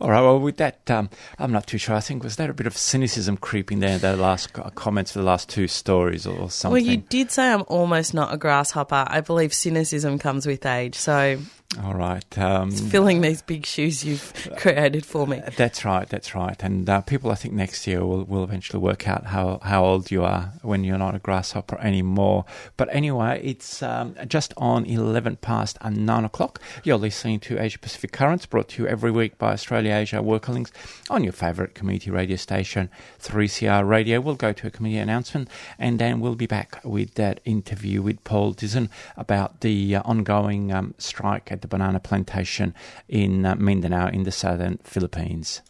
All 0.00 0.10
right. 0.10 0.20
Well, 0.20 0.40
with 0.40 0.56
that, 0.56 0.90
um, 0.90 1.10
I'm 1.38 1.52
not 1.52 1.66
too 1.66 1.78
sure. 1.78 1.94
I 1.94 2.00
think 2.00 2.22
was 2.24 2.36
that 2.36 2.50
a 2.50 2.54
bit 2.54 2.66
of 2.66 2.76
cynicism 2.76 3.36
creeping 3.36 3.80
there? 3.80 3.98
The 3.98 4.16
last 4.16 4.52
comments 4.74 5.12
for 5.12 5.18
the 5.18 5.24
last 5.24 5.48
two 5.48 5.68
stories, 5.68 6.26
or 6.26 6.50
something. 6.50 6.72
Well, 6.72 6.92
you 6.92 6.98
did 6.98 7.30
say 7.30 7.50
I'm 7.50 7.64
almost 7.68 8.14
not 8.14 8.32
a 8.32 8.36
grasshopper. 8.36 9.04
I 9.06 9.20
believe 9.20 9.52
cynicism 9.52 10.18
comes 10.18 10.46
with 10.46 10.64
age. 10.64 10.94
So 10.94 11.38
All 11.80 11.94
right. 11.94 12.38
Um, 12.38 12.70
filling 12.70 13.22
these 13.22 13.40
big 13.40 13.64
shoes 13.64 14.04
you've 14.04 14.50
created 14.58 15.06
for 15.06 15.26
me. 15.26 15.40
That's 15.56 15.86
right. 15.86 16.06
That's 16.06 16.34
right. 16.34 16.62
And 16.62 16.88
uh, 16.88 17.00
people, 17.00 17.30
I 17.30 17.34
think 17.34 17.54
next 17.54 17.86
year 17.86 18.04
will 18.04 18.24
will 18.24 18.44
eventually 18.44 18.78
work 18.78 19.08
out 19.08 19.26
how, 19.26 19.58
how 19.62 19.82
old 19.82 20.10
you 20.10 20.22
are 20.22 20.52
when 20.60 20.84
you're 20.84 20.98
not 20.98 21.14
a 21.14 21.18
grasshopper 21.18 21.78
anymore. 21.80 22.44
But 22.76 22.88
anyway, 22.92 23.40
it's 23.42 23.82
um, 23.82 24.14
just 24.28 24.52
on 24.58 24.84
eleven 24.84 25.36
past 25.36 25.78
and 25.80 26.04
nine 26.04 26.26
o'clock. 26.26 26.60
You're 26.84 26.98
listening 26.98 27.40
to 27.40 27.58
Asia 27.58 27.78
Pacific 27.78 28.12
Currents, 28.12 28.44
brought 28.44 28.68
to 28.70 28.82
you 28.82 28.88
every 28.88 29.10
week 29.10 29.38
by 29.38 29.52
Australia 29.52 29.94
Asia 29.94 30.20
Worker 30.20 30.52
Links 30.52 30.72
on 31.08 31.24
your 31.24 31.32
favourite 31.32 31.74
community 31.74 32.10
radio 32.10 32.36
station, 32.36 32.90
3CR 33.20 33.88
Radio. 33.88 34.20
We'll 34.20 34.34
go 34.34 34.52
to 34.52 34.66
a 34.66 34.70
community 34.70 35.00
announcement, 35.00 35.48
and 35.78 35.98
then 35.98 36.20
we'll 36.20 36.34
be 36.34 36.46
back 36.46 36.80
with 36.84 37.14
that 37.14 37.40
interview 37.46 38.02
with 38.02 38.22
Paul 38.24 38.52
Dizon 38.52 38.90
about 39.16 39.60
the 39.60 39.96
uh, 39.96 40.02
ongoing 40.04 40.70
um, 40.70 40.94
strike 40.98 41.50
at 41.50 41.61
the 41.62 41.68
banana 41.68 41.98
plantation 42.00 42.74
in 43.08 43.46
uh, 43.46 43.54
Mindanao 43.56 44.08
in 44.08 44.24
the 44.24 44.32
southern 44.32 44.78
Philippines. 44.84 45.62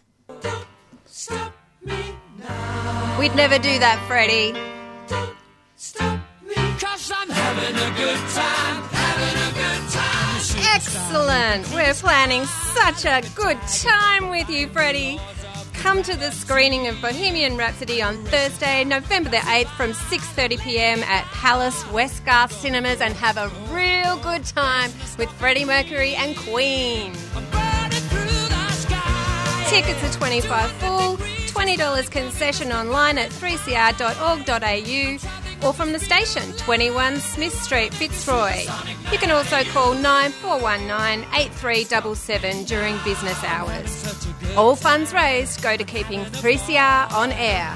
We'd 3.19 3.37
never 3.37 3.59
do 3.59 3.79
that, 3.79 4.03
Freddie. 4.09 4.53
Excellent. 10.75 11.75
We're 11.75 11.95
planning 11.95 12.45
such 12.47 13.05
a 13.05 13.23
good 13.37 13.59
time 13.69 14.31
with 14.31 14.49
you, 14.51 14.69
Freddie. 14.69 15.21
Come 15.83 16.05
to 16.05 16.17
the 16.17 16.31
screening 16.31 16.87
of 16.87 17.03
Bohemian 17.03 17.57
Rhapsody 17.57 18.01
on 18.01 18.17
Thursday, 18.27 18.85
November 18.85 19.31
the 19.31 19.39
8th 19.39 19.69
from 19.77 19.93
6:30 19.93 20.61
p.m. 20.61 21.03
at 21.03 21.25
Palace 21.33 21.83
Westgarth 21.91 22.53
Cinemas 22.53 23.01
and 23.01 23.15
have 23.15 23.37
a 23.37 23.49
real 23.75 24.17
good 24.19 24.45
time 24.45 24.93
with 25.19 25.29
Freddie 25.33 25.65
Mercury 25.65 26.15
and 26.15 26.37
Queen. 26.37 27.13
Tickets 29.67 30.05
are 30.05 30.13
25 30.13 30.71
full, 30.71 31.17
$20 31.17 32.11
concession 32.13 32.71
online 32.71 33.19
at 33.19 33.31
3cr.org.au 33.31 35.19
or 35.67 35.73
from 35.73 35.93
the 35.93 35.99
station, 35.99 36.53
21 36.59 37.17
Smith 37.19 37.61
Street, 37.61 37.93
Fitzroy. 37.93 38.67
You 39.11 39.19
can 39.19 39.33
also 39.33 39.65
call 39.65 39.95
9419 39.95 41.27
8377 41.35 42.65
during 42.67 42.97
business 43.03 43.43
hours. 43.43 44.02
All 44.57 44.77
funds 44.77 45.15
raised 45.15 45.63
go 45.63 45.77
to 45.79 45.85
keeping 45.85 46.21
3CR 46.21 47.13
on 47.13 47.33
air. 47.33 47.75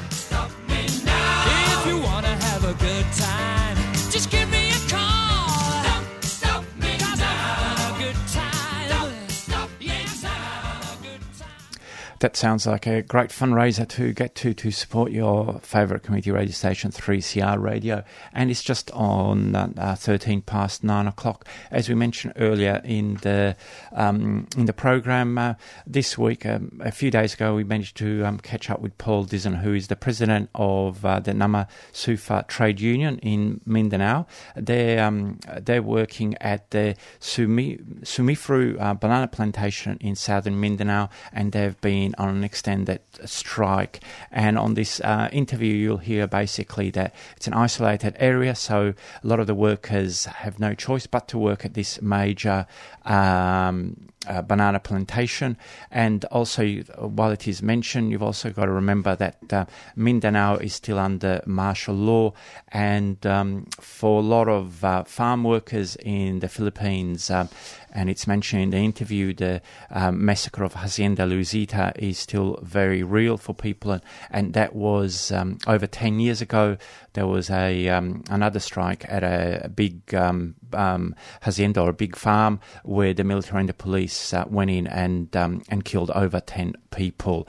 That 12.20 12.34
sounds 12.34 12.66
like 12.66 12.86
a 12.86 13.02
great 13.02 13.28
fundraiser 13.28 13.86
to 13.88 14.14
get 14.14 14.34
to 14.36 14.54
to 14.54 14.70
support 14.70 15.12
your 15.12 15.60
favourite 15.60 16.02
community 16.02 16.30
radio 16.30 16.52
station, 16.52 16.90
3CR 16.90 17.60
Radio. 17.60 18.04
And 18.32 18.50
it's 18.50 18.62
just 18.62 18.90
on 18.92 19.54
uh, 19.54 19.68
uh, 19.76 19.94
13 19.96 20.40
past 20.40 20.82
9 20.82 21.06
o'clock. 21.06 21.46
As 21.70 21.90
we 21.90 21.94
mentioned 21.94 22.32
earlier 22.36 22.80
in 22.84 23.16
the 23.16 23.54
um, 23.92 24.48
in 24.56 24.64
the 24.64 24.72
program 24.72 25.36
uh, 25.36 25.54
this 25.86 26.16
week, 26.16 26.46
um, 26.46 26.80
a 26.82 26.90
few 26.90 27.10
days 27.10 27.34
ago, 27.34 27.54
we 27.54 27.64
managed 27.64 27.98
to 27.98 28.24
um, 28.24 28.38
catch 28.38 28.70
up 28.70 28.80
with 28.80 28.96
Paul 28.96 29.26
Dizon, 29.26 29.60
who 29.60 29.74
is 29.74 29.88
the 29.88 29.96
president 29.96 30.48
of 30.54 31.04
uh, 31.04 31.20
the 31.20 31.34
Nama 31.34 31.68
Sufa 31.92 32.46
Trade 32.48 32.80
Union 32.80 33.18
in 33.18 33.60
Mindanao. 33.66 34.26
They're, 34.54 35.04
um, 35.04 35.38
they're 35.60 35.82
working 35.82 36.34
at 36.40 36.70
the 36.70 36.96
Sumi, 37.20 37.76
Sumifru 38.00 38.80
uh, 38.80 38.94
banana 38.94 39.28
plantation 39.28 39.98
in 40.00 40.14
southern 40.14 40.58
Mindanao, 40.58 41.10
and 41.30 41.52
they've 41.52 41.78
been 41.82 42.05
on 42.18 42.28
an 42.28 42.44
extended 42.44 43.00
strike. 43.24 44.00
And 44.30 44.58
on 44.58 44.74
this 44.74 45.00
uh, 45.00 45.28
interview, 45.32 45.74
you'll 45.74 45.96
hear 45.98 46.26
basically 46.26 46.90
that 46.90 47.14
it's 47.36 47.46
an 47.46 47.54
isolated 47.54 48.16
area, 48.18 48.54
so 48.54 48.94
a 49.22 49.26
lot 49.26 49.40
of 49.40 49.46
the 49.46 49.54
workers 49.54 50.26
have 50.26 50.58
no 50.58 50.74
choice 50.74 51.06
but 51.06 51.28
to 51.28 51.38
work 51.38 51.64
at 51.64 51.74
this 51.74 52.00
major. 52.02 52.66
Um, 53.04 54.08
uh, 54.28 54.42
banana 54.42 54.80
plantation, 54.80 55.56
and 55.90 56.24
also 56.26 56.66
while 56.98 57.30
it 57.30 57.46
is 57.46 57.62
mentioned, 57.62 58.10
you've 58.10 58.22
also 58.22 58.50
got 58.50 58.64
to 58.64 58.72
remember 58.72 59.14
that 59.16 59.52
uh, 59.52 59.66
Mindanao 59.94 60.56
is 60.56 60.74
still 60.74 60.98
under 60.98 61.40
martial 61.46 61.94
law, 61.94 62.32
and 62.68 63.24
um, 63.26 63.66
for 63.80 64.18
a 64.18 64.24
lot 64.24 64.48
of 64.48 64.84
uh, 64.84 65.04
farm 65.04 65.44
workers 65.44 65.96
in 65.96 66.40
the 66.40 66.48
Philippines, 66.48 67.30
um, 67.30 67.48
and 67.96 68.10
it's 68.10 68.26
mentioned 68.26 68.62
in 68.62 68.70
the 68.70 68.76
interview, 68.76 69.32
the 69.32 69.62
um, 69.90 70.24
massacre 70.24 70.62
of 70.62 70.74
Hacienda 70.74 71.24
Luisita 71.24 71.96
is 71.96 72.18
still 72.18 72.58
very 72.62 73.02
real 73.02 73.38
for 73.38 73.54
people, 73.54 73.92
and, 73.92 74.02
and 74.30 74.52
that 74.52 74.76
was 74.76 75.32
um, 75.32 75.58
over 75.66 75.86
ten 75.86 76.20
years 76.20 76.42
ago. 76.42 76.76
There 77.14 77.26
was 77.26 77.48
a 77.48 77.88
um, 77.88 78.22
another 78.28 78.60
strike 78.60 79.06
at 79.08 79.24
a 79.24 79.70
big 79.70 80.14
um, 80.14 80.54
um, 80.74 81.14
hacienda 81.40 81.80
or 81.80 81.88
a 81.88 81.94
big 81.94 82.14
farm 82.14 82.60
where 82.84 83.14
the 83.14 83.24
military 83.24 83.60
and 83.60 83.68
the 83.68 83.74
police 83.74 84.34
uh, 84.34 84.44
went 84.46 84.70
in 84.70 84.86
and 84.86 85.34
um, 85.34 85.62
and 85.70 85.84
killed 85.84 86.10
over 86.10 86.40
ten 86.40 86.74
people. 86.90 87.48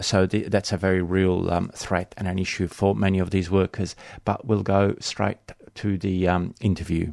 So 0.00 0.26
the, 0.26 0.48
that's 0.48 0.72
a 0.72 0.78
very 0.78 1.02
real 1.02 1.68
threat 1.74 2.14
and 2.16 2.26
an 2.26 2.38
issue 2.38 2.68
for 2.68 2.94
many 2.94 3.18
of 3.18 3.30
these 3.30 3.50
workers. 3.50 3.94
But 4.24 4.46
we'll 4.46 4.62
go 4.62 4.94
straight 5.00 5.52
to 5.74 5.98
the 5.98 6.26
interview. 6.60 7.12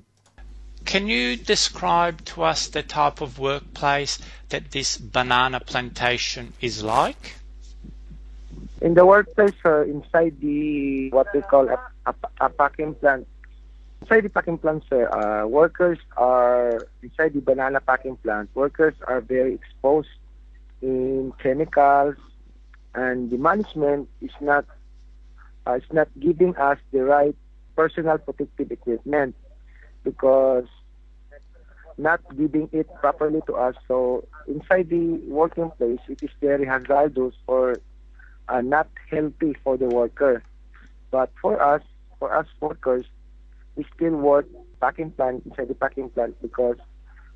Can 0.86 1.08
you 1.08 1.36
describe 1.36 2.24
to 2.26 2.44
us 2.44 2.68
the 2.68 2.84
type 2.84 3.22
of 3.22 3.40
workplace 3.40 4.20
that 4.50 4.72
this 4.72 4.98
banana 4.98 5.60
plantation 5.60 6.54
is 6.62 6.84
like? 6.84 7.36
in 8.84 8.94
the 8.94 9.06
workplace 9.06 9.56
or 9.64 9.84
inside 9.84 10.36
the 10.42 11.10
what 11.12 11.28
we 11.34 11.42
call 11.42 11.70
a, 11.70 11.80
a, 12.06 12.14
a 12.42 12.50
packing 12.50 12.94
plant. 12.96 13.26
Inside 14.02 14.22
the 14.26 14.30
packing 14.30 14.58
plant, 14.58 14.84
sir, 14.90 15.10
uh, 15.10 15.48
workers 15.48 15.98
are 16.18 16.86
inside 17.02 17.34
the 17.34 17.40
banana 17.40 17.80
packing 17.80 18.18
plant. 18.18 18.50
Workers 18.54 18.94
are 19.08 19.22
very 19.22 19.54
exposed 19.54 20.10
in 20.82 21.32
chemicals, 21.42 22.16
and 22.94 23.32
the 23.32 23.38
management 23.38 24.10
is 24.22 24.36
not 24.42 24.66
uh, 25.66 25.76
is 25.76 25.90
not 25.94 26.10
giving 26.20 26.54
us 26.58 26.78
the 26.92 27.04
right 27.04 27.36
personal 27.78 28.18
protective 28.18 28.70
equipment 28.70 29.34
because 30.04 30.66
not 31.98 32.22
giving 32.36 32.70
it 32.72 32.88
properly 33.00 33.42
to 33.48 33.54
us. 33.54 33.76
So 33.88 34.28
inside 34.48 34.90
the 34.90 35.22
working 35.28 35.72
place, 35.78 36.00
it 36.08 36.20
is 36.22 36.30
very 36.42 36.66
hazardous 36.66 37.36
or 37.48 37.80
uh, 38.50 38.62
not 38.62 38.88
healthy 39.10 39.56
for 39.64 39.78
the 39.78 39.86
worker. 39.88 40.44
But 41.12 41.32
for 41.42 41.62
us, 41.62 41.82
for 42.20 42.36
us 42.36 42.48
workers, 42.60 43.06
we 43.76 43.86
still 43.96 44.16
work 44.16 44.48
packing 44.82 45.12
plant 45.12 45.44
inside 45.46 45.68
the 45.68 45.76
packing 45.76 46.10
plant 46.10 46.36
because 46.42 46.78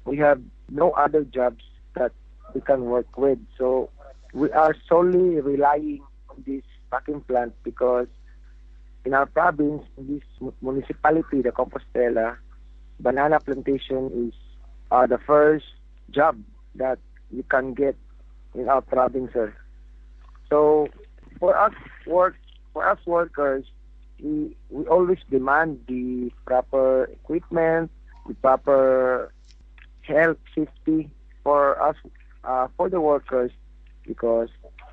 we 0.06 0.18
have 0.18 0.42
no 0.70 0.92
other 0.92 1.24
jobs 1.24 1.64
that 1.96 2.12
we 2.54 2.62
can 2.62 2.86
work 2.86 3.18
with. 3.18 3.40
So 3.58 3.90
we 4.34 4.52
are 4.52 4.76
solely 4.90 5.40
relying 5.40 6.02
on 6.30 6.44
this 6.46 6.64
packing 6.92 7.22
plant 7.22 7.54
because 7.64 8.08
in 9.06 9.14
our 9.14 9.26
province, 9.26 9.84
in 9.98 10.08
this 10.08 10.52
municipality, 10.62 11.42
the 11.42 11.52
Compostela, 11.52 12.38
banana 13.00 13.40
plantation 13.40 14.28
is 14.28 14.34
uh, 14.92 15.06
the 15.08 15.18
first 15.18 15.66
job 16.12 16.40
that 16.76 17.00
you 17.32 17.44
can 17.44 17.74
get 17.74 17.96
in 18.56 18.70
our 18.70 18.82
province, 18.82 19.32
sir. 19.34 19.54
So 20.50 20.88
for 21.40 21.58
us 21.58 21.74
work 22.06 22.36
for 22.74 22.88
us 22.88 23.00
workers, 23.06 23.66
we, 24.22 24.56
we 24.70 24.86
always 24.86 25.20
demand 25.30 25.82
the 25.88 26.32
proper 26.46 27.06
equipment, 27.06 27.92
the 28.28 28.34
proper 28.36 29.32
health 30.02 30.38
safety 30.56 31.10
for 31.44 31.82
us, 31.82 31.96
uh, 32.44 32.68
for 32.78 32.90
the 32.90 33.02
workers, 33.02 33.52
because 34.06 34.50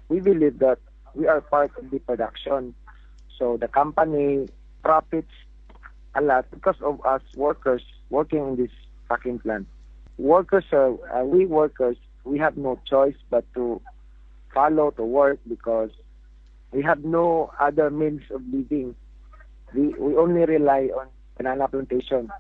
we 0.09 0.21
believe 0.21 0.59
that 0.59 0.79
we 1.15 1.27
are 1.27 1.41
part 1.41 1.71
of 1.79 1.91
the 1.91 1.99
production. 2.01 2.75
So 3.39 3.57
the 3.57 3.69
company 3.69 4.49
profits 4.83 5.33
a 6.15 6.21
lot 6.21 6.47
because 6.51 6.77
of 6.83 7.05
us 7.05 7.23
workers 7.37 7.83
working 8.11 8.47
in 8.49 8.57
this 8.57 8.71
fucking 9.09 9.41
plant. 9.41 9.67
Workers 10.19 10.65
are, 10.73 10.93
uh, 11.11 11.25
we 11.25 11.47
workers, 11.47 11.97
we 12.25 12.39
have 12.39 12.57
no 12.57 12.81
choice 12.89 13.17
but 13.31 13.45
to 13.55 13.81
follow 14.53 14.91
to 14.93 15.05
work 15.05 15.41
because 15.49 15.91
we 16.73 16.83
have 16.83 17.05
no 17.05 17.51
other 17.59 17.91
means 17.91 18.23
of 18.31 18.43
living. 18.53 18.95
We, 19.75 19.89
we 19.89 20.17
only 20.17 20.45
rely 20.45 20.91
on 20.97 21.09
banana 21.37 21.69
plantation. 21.69 22.31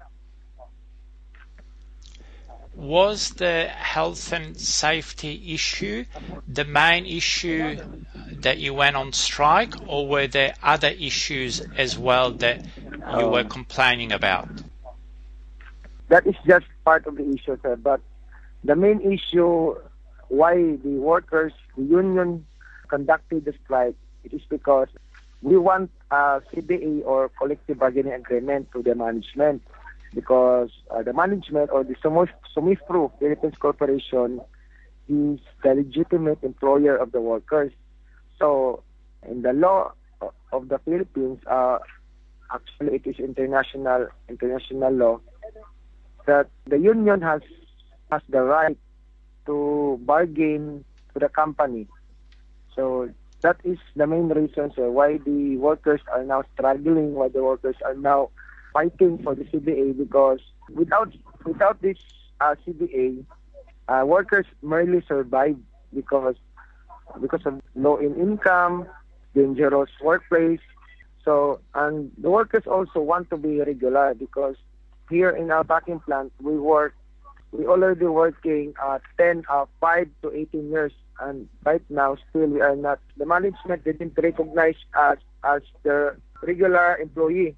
Was 2.74 3.30
the 3.30 3.66
health 3.68 4.32
and 4.32 4.58
safety 4.58 5.54
issue 5.54 6.04
the 6.48 6.64
main 6.64 7.06
issue 7.06 7.76
that 8.40 8.58
you 8.58 8.74
went 8.74 8.96
on 8.96 9.12
strike, 9.12 9.74
or 9.86 10.06
were 10.06 10.26
there 10.26 10.54
other 10.62 10.88
issues 10.88 11.60
as 11.76 11.98
well 11.98 12.30
that 12.32 12.64
you 13.18 13.28
were 13.28 13.44
complaining 13.44 14.12
about? 14.12 14.48
That 16.08 16.26
is 16.26 16.34
just 16.46 16.66
part 16.84 17.06
of 17.06 17.16
the 17.16 17.22
issue, 17.34 17.56
sir. 17.62 17.76
But 17.76 18.00
the 18.62 18.76
main 18.76 19.00
issue 19.00 19.74
why 20.28 20.54
the 20.82 20.96
workers, 20.98 21.52
the 21.76 21.82
union 21.84 22.46
conducted 22.88 23.44
the 23.44 23.54
strike, 23.64 23.96
it 24.24 24.32
is 24.32 24.42
because 24.48 24.88
we 25.42 25.56
want 25.56 25.90
a 26.10 26.40
CBA 26.52 27.04
or 27.04 27.28
collective 27.38 27.78
bargaining 27.78 28.12
agreement 28.12 28.68
to 28.72 28.82
the 28.82 28.94
management 28.94 29.62
because 30.14 30.70
uh, 30.90 31.02
the 31.02 31.12
management 31.12 31.70
or 31.70 31.84
the 31.84 31.94
Sumif- 31.96 32.28
Sumifru 32.56 33.10
Philippines 33.18 33.54
Corporation 33.58 34.40
is 35.08 35.40
the 35.62 35.74
legitimate 35.74 36.42
employer 36.42 36.96
of 36.96 37.12
the 37.12 37.20
workers. 37.20 37.72
So, 38.38 38.82
in 39.28 39.42
the 39.42 39.52
law 39.52 39.92
of 40.52 40.68
the 40.68 40.78
Philippines, 40.78 41.40
uh, 41.46 41.78
actually 42.52 42.96
it 42.96 43.06
is 43.06 43.16
international 43.18 44.08
international 44.28 44.92
law 44.92 45.20
that 46.26 46.48
the 46.66 46.78
union 46.78 47.20
has 47.20 47.42
has 48.10 48.22
the 48.28 48.42
right 48.42 48.78
to 49.46 49.98
bargain 50.02 50.84
to 51.12 51.18
the 51.20 51.28
company. 51.28 51.86
So 52.74 53.10
that 53.42 53.56
is 53.64 53.78
the 53.94 54.06
main 54.06 54.28
reason 54.28 54.72
sir, 54.74 54.90
why 54.90 55.18
the 55.18 55.56
workers 55.56 56.00
are 56.12 56.24
now 56.24 56.42
struggling, 56.54 57.14
why 57.14 57.28
the 57.28 57.42
workers 57.42 57.76
are 57.84 57.94
now 57.94 58.30
fighting 58.72 59.22
for 59.22 59.34
the 59.34 59.44
CBA 59.44 59.96
because 59.96 60.40
without 60.72 61.12
without 61.44 61.80
this 61.82 61.98
uh, 62.40 62.54
CBA, 62.66 63.24
uh, 63.88 64.02
workers 64.06 64.46
merely 64.62 65.02
survive 65.06 65.56
because 65.94 66.36
because 67.20 67.42
of 67.44 67.60
low 67.74 67.96
in 67.96 68.14
income, 68.16 68.86
dangerous 69.34 69.90
workplace. 70.02 70.60
So 71.24 71.60
and 71.74 72.10
the 72.18 72.30
workers 72.30 72.64
also 72.66 73.00
want 73.00 73.30
to 73.30 73.36
be 73.36 73.60
regular 73.60 74.14
because 74.14 74.56
here 75.14 75.30
in 75.30 75.50
our 75.50 75.62
packing 75.62 76.00
plant 76.00 76.32
we 76.42 76.58
work 76.58 76.94
we 77.52 77.66
already 77.66 78.04
working 78.04 78.74
uh, 78.82 78.98
10 79.16 79.44
uh, 79.48 79.64
5 79.80 80.08
to 80.22 80.32
18 80.32 80.70
years 80.70 80.92
and 81.20 81.48
right 81.64 81.84
now 81.88 82.16
still 82.28 82.46
we 82.46 82.60
are 82.60 82.74
not 82.74 82.98
the 83.16 83.24
management 83.24 83.84
didn't 83.84 84.18
recognize 84.18 84.74
us 84.98 85.18
as 85.44 85.62
the 85.84 86.16
regular 86.42 86.96
employee. 86.96 87.54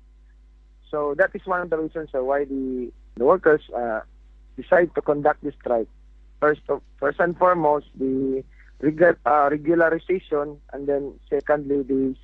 So 0.90 1.14
that 1.16 1.30
is 1.34 1.40
one 1.46 1.62
of 1.62 1.70
the 1.70 1.78
reasons 1.78 2.10
why 2.12 2.44
the, 2.44 2.92
the 3.16 3.24
workers 3.24 3.62
uh, 3.74 4.00
decide 4.56 4.94
to 4.94 5.00
conduct 5.00 5.42
this 5.42 5.54
strike. 5.60 5.88
First 6.40 6.60
of, 6.68 6.82
first 7.00 7.18
and 7.18 7.36
foremost 7.38 7.86
the 7.98 8.44
regu- 8.82 9.16
uh, 9.24 9.48
regularization 9.48 10.58
and 10.72 10.86
then 10.86 11.18
secondly 11.30 11.82
the 11.82 12.14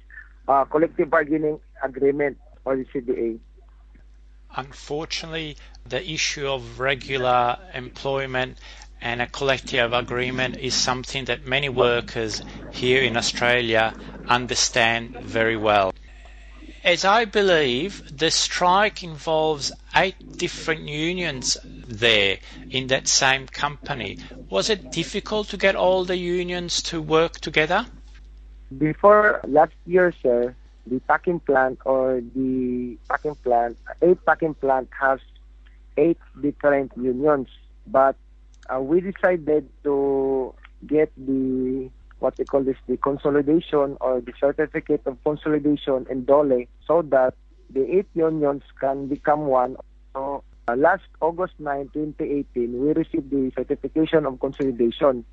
uh, 0.47 0.64
collective 0.64 1.09
bargaining 1.09 1.59
agreement 1.83 2.37
or 2.64 2.77
the 2.77 2.85
CBA 2.92 3.40
Unfortunately, 4.55 5.57
the 5.88 6.11
issue 6.11 6.47
of 6.47 6.79
regular 6.79 7.59
employment 7.75 8.59
and 9.01 9.21
a 9.21 9.27
collective 9.27 9.93
agreement 9.93 10.57
is 10.59 10.75
something 10.75 11.25
that 11.25 11.47
many 11.47 11.69
workers 11.69 12.43
here 12.71 13.03
in 13.03 13.17
Australia 13.17 13.95
understand 14.29 15.17
very 15.23 15.57
well. 15.57 15.93
As 16.85 17.05
I 17.05 17.25
believe, 17.25 18.03
the 18.17 18.31
strike 18.31 19.03
involves 19.03 19.73
eight 19.95 20.17
different 20.37 20.88
unions 20.88 21.57
there 21.65 22.38
in 22.71 22.88
that 22.88 23.09
same 23.09 23.47
company. 23.47 24.19
Was 24.51 24.69
it 24.69 24.93
difficult 24.93 25.49
to 25.49 25.57
get 25.57 25.77
all 25.77 26.05
the 26.05 26.17
unions 26.17 26.83
to 26.83 27.01
work 27.01 27.41
together? 27.41 27.87
Before 28.77 29.41
last 29.47 29.75
year, 29.87 30.12
sir, 30.23 30.55
the 30.87 31.01
packing 31.01 31.40
plant 31.40 31.79
or 31.85 32.21
the 32.35 32.97
packing 33.09 33.35
plant, 33.37 33.77
eight 34.01 34.25
packing 34.25 34.55
plant 34.55 34.88
has 35.01 35.21
eight 35.97 36.18
different 36.40 36.92
unions. 36.97 37.49
But 37.87 38.16
uh, 38.73 38.81
we 38.81 39.01
decided 39.01 39.68
to 39.85 40.55
get 40.87 41.12
the 41.16 41.90
what 42.18 42.38
we 42.38 42.45
call 42.45 42.62
this 42.62 42.77
the 42.87 42.97
consolidation 42.97 43.97
or 44.01 44.21
the 44.21 44.33
certificate 44.38 45.03
of 45.07 45.23
consolidation 45.25 46.07
in 46.09 46.25
Dole 46.25 46.64
so 46.87 47.03
that 47.03 47.35
the 47.71 47.99
eight 47.99 48.07
unions 48.14 48.62
can 48.81 49.09
become 49.09 49.47
one. 49.47 49.77
So 50.14 50.45
uh, 50.68 50.77
last 50.77 51.03
August 51.21 51.55
9, 51.59 51.90
2018, 51.92 52.81
we 52.81 52.92
received 52.92 53.31
the 53.31 53.51
certification 53.57 54.27
of 54.27 54.38
consolidation. 54.38 55.25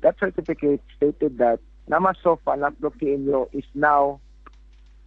That 0.00 0.18
certificate 0.18 0.80
stated 0.96 1.36
that 1.38 1.60
Namasufa 1.90 2.56
Naklokienyo 2.56 3.48
is 3.52 3.64
now 3.74 4.20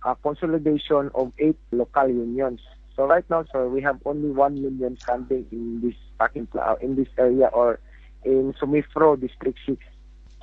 a 0.06 0.16
consolidation 0.16 1.10
of 1.16 1.32
eight 1.40 1.58
local 1.72 2.08
unions. 2.08 2.62
So 2.96 3.06
right 3.06 3.28
now, 3.30 3.46
sir, 3.52 3.68
we 3.68 3.82
have 3.82 4.00
only 4.06 4.30
one 4.32 4.58
union 4.58 4.98
standing 5.04 5.46
in 5.52 5.82
this 5.82 5.96
packing 6.20 6.48
pla- 6.48 6.76
in 6.82 6.96
this 6.96 7.08
area 7.18 7.48
or 7.48 7.80
in 8.24 8.54
Sumifro 8.62 9.20
District 9.20 9.58
Six. 9.66 9.80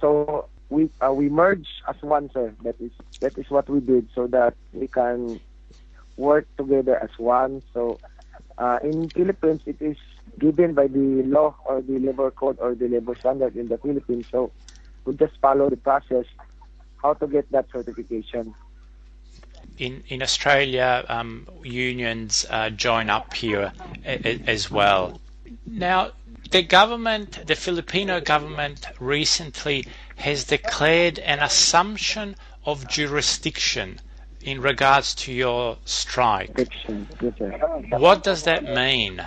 So 0.01 0.49
we 0.68 0.90
uh, 1.05 1.12
we 1.12 1.29
merge 1.29 1.66
as 1.88 1.96
one, 2.01 2.31
sir. 2.33 2.55
That 2.64 2.77
is 2.81 2.92
that 3.20 3.37
is 3.38 3.46
what 3.49 3.68
we 3.68 3.81
did 3.81 4.09
so 4.14 4.27
that 4.29 4.55
we 4.73 4.88
can 4.88 5.40
work 6.16 6.46
together 6.59 6.99
as 7.03 7.11
one. 7.18 7.62
So 7.73 8.01
uh, 8.59 8.79
in 8.83 9.11
Philippines, 9.14 9.62
it 9.66 9.77
is 9.81 9.96
given 10.38 10.75
by 10.75 10.87
the 10.88 11.23
law 11.27 11.57
or 11.66 11.83
the 11.83 11.99
labor 11.99 12.31
code 12.31 12.59
or 12.61 12.75
the 12.75 12.88
labor 12.88 13.16
standard 13.18 13.57
in 13.57 13.68
the 13.68 13.79
Philippines. 13.79 14.27
So 14.31 14.53
we 15.05 15.14
just 15.16 15.35
follow 15.40 15.70
the 15.70 15.77
process 15.77 16.25
how 17.03 17.14
to 17.14 17.27
get 17.27 17.51
that 17.53 17.66
certification. 17.73 18.55
In 19.81 20.05
in 20.09 20.21
Australia, 20.23 21.07
um, 21.09 21.49
unions 21.64 22.45
uh, 22.51 22.69
join 22.69 23.09
up 23.09 23.33
here 23.33 23.73
as 24.05 24.71
well. 24.71 25.19
Now, 25.66 26.11
the 26.51 26.62
government, 26.62 27.47
the 27.47 27.55
Filipino 27.55 28.21
government, 28.21 28.87
recently 29.01 29.87
has 30.16 30.45
declared 30.45 31.19
an 31.21 31.38
assumption 31.38 32.37
of 32.66 32.88
jurisdiction 32.88 33.99
in 34.43 34.61
regards 34.61 35.14
to 35.23 35.33
your 35.33 35.79
strike. 35.87 36.69
What 37.88 38.23
does 38.23 38.43
that 38.43 38.64
mean? 38.64 39.27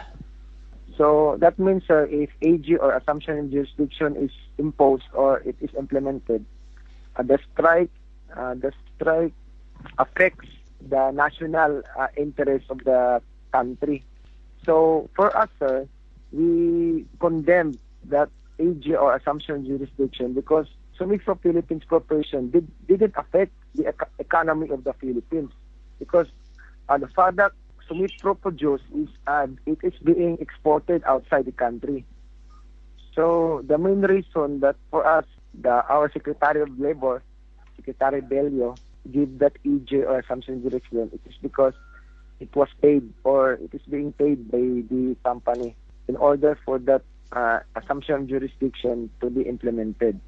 So 0.98 1.38
that 1.40 1.58
means, 1.58 1.82
sir, 1.88 2.06
if 2.06 2.30
AJ 2.42 2.78
or 2.80 2.94
assumption 2.96 3.40
of 3.40 3.52
jurisdiction 3.52 4.16
is 4.18 4.32
imposed 4.60 5.10
or 5.14 5.40
it 5.40 5.56
is 5.62 5.72
implemented, 5.76 6.46
uh, 7.16 7.24
the 7.24 7.40
strike, 7.52 7.90
uh, 8.38 8.54
the 8.54 8.72
strike 8.96 9.34
affects 9.98 10.48
the 10.82 11.12
national 11.12 11.82
uh, 11.98 12.08
interest 12.18 12.66
of 12.70 12.80
the 12.80 13.22
country. 13.52 14.04
So 14.66 15.10
for 15.16 15.36
us, 15.36 15.50
sir, 15.60 15.88
we 16.32 17.06
condemn 17.20 17.80
that 18.06 18.30
AJ 18.60 19.00
or 19.00 19.16
assumption 19.16 19.66
jurisdiction 19.66 20.34
because 20.34 20.68
Sumifru 21.00 21.42
Philippines 21.42 21.84
Corporation 21.88 22.52
did, 22.52 22.68
didn't 22.88 23.14
affect 23.18 23.52
the 23.76 23.88
eco- 23.90 24.10
economy 24.20 24.70
of 24.70 24.84
the 24.84 24.94
Philippines 24.94 25.52
because 26.00 26.28
uh, 26.90 26.98
the 26.98 27.08
product 27.08 27.56
Sumifru 27.90 28.40
produce 28.40 28.82
is 28.96 29.10
uh, 29.28 29.48
it 29.66 29.80
is 29.84 29.94
being 30.04 30.38
exported 30.40 31.04
outside 31.06 31.46
the 31.46 31.52
country. 31.52 32.06
So 33.16 33.64
the 33.68 33.78
main 33.78 34.02
reason 34.02 34.62
that 34.62 34.76
for 34.90 35.06
us, 35.06 35.26
the 35.60 35.84
our 35.88 36.12
Secretary 36.12 36.62
of 36.62 36.80
Labor, 36.80 37.24
Secretary 37.76 38.22
Bello, 38.22 38.76
give 39.12 39.40
that 39.40 39.54
EJ 39.66 40.06
or 40.08 40.20
assumption 40.20 40.62
jurisdiction, 40.62 41.10
it 41.14 41.22
is 41.26 41.36
because 41.42 41.74
it 42.40 42.56
was 42.56 42.70
paid 42.82 43.14
or 43.24 43.54
it 43.54 43.70
is 43.74 43.82
being 43.90 44.12
paid 44.14 44.52
by 44.52 44.58
the 44.58 45.16
company 45.24 45.76
in 46.08 46.16
order 46.16 46.58
for 46.66 46.80
that 46.80 47.02
uh, 47.32 47.60
assumption 47.76 48.28
jurisdiction 48.28 49.10
to 49.22 49.30
be 49.30 49.42
implemented. 49.42 50.20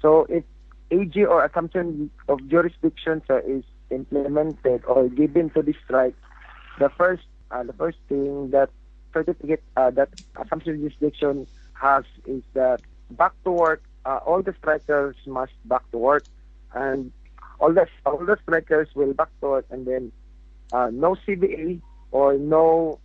So 0.00 0.26
if 0.28 0.44
AJ 0.90 1.28
or 1.28 1.44
assumption 1.44 2.10
of 2.28 2.46
jurisdiction 2.48 3.22
sir, 3.26 3.40
is 3.40 3.64
implemented 3.90 4.84
or 4.84 5.08
given 5.08 5.50
to 5.50 5.62
the 5.62 5.74
strike, 5.84 6.14
the 6.78 6.90
first 6.90 7.22
uh, 7.50 7.62
the 7.62 7.72
first 7.72 7.98
thing 8.08 8.50
that 8.50 8.70
certificate 9.12 9.62
uh, 9.76 9.90
that 9.90 10.10
assumption 10.36 10.78
jurisdiction 10.78 11.46
has 11.74 12.04
is 12.26 12.42
that 12.54 12.80
back 13.10 13.32
to 13.44 13.50
work. 13.50 13.82
Uh, 14.04 14.20
all 14.24 14.42
the 14.42 14.54
strikers 14.58 15.16
must 15.26 15.52
back 15.64 15.82
to 15.90 15.98
work, 15.98 16.24
and 16.74 17.12
all 17.60 17.72
the 17.72 17.86
all 18.04 18.18
the 18.18 18.36
strikers 18.42 18.88
will 18.94 19.12
back 19.14 19.28
to 19.40 19.48
work, 19.48 19.66
and 19.70 19.86
then 19.86 20.12
uh, 20.72 20.90
no 20.92 21.16
CBA 21.26 21.80
or 22.10 22.34
no 22.38 22.98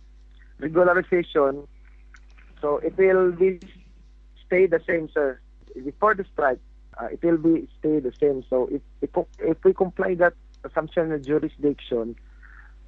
regularization. 0.60 1.66
So 2.60 2.78
it 2.78 2.96
will 2.96 3.32
be 3.32 3.60
stay 4.46 4.66
the 4.66 4.80
same, 4.86 5.08
sir. 5.12 5.40
Before 5.84 6.14
the 6.14 6.24
strike, 6.32 6.60
uh, 7.00 7.06
it 7.06 7.22
will 7.22 7.38
be 7.38 7.68
stay 7.78 7.98
the 8.00 8.12
same. 8.20 8.44
So 8.48 8.68
if 8.70 8.82
if, 9.00 9.10
if 9.38 9.64
we 9.64 9.72
comply 9.72 10.14
that 10.16 10.34
assumption 10.64 11.12
of 11.12 11.24
jurisdiction, 11.24 12.16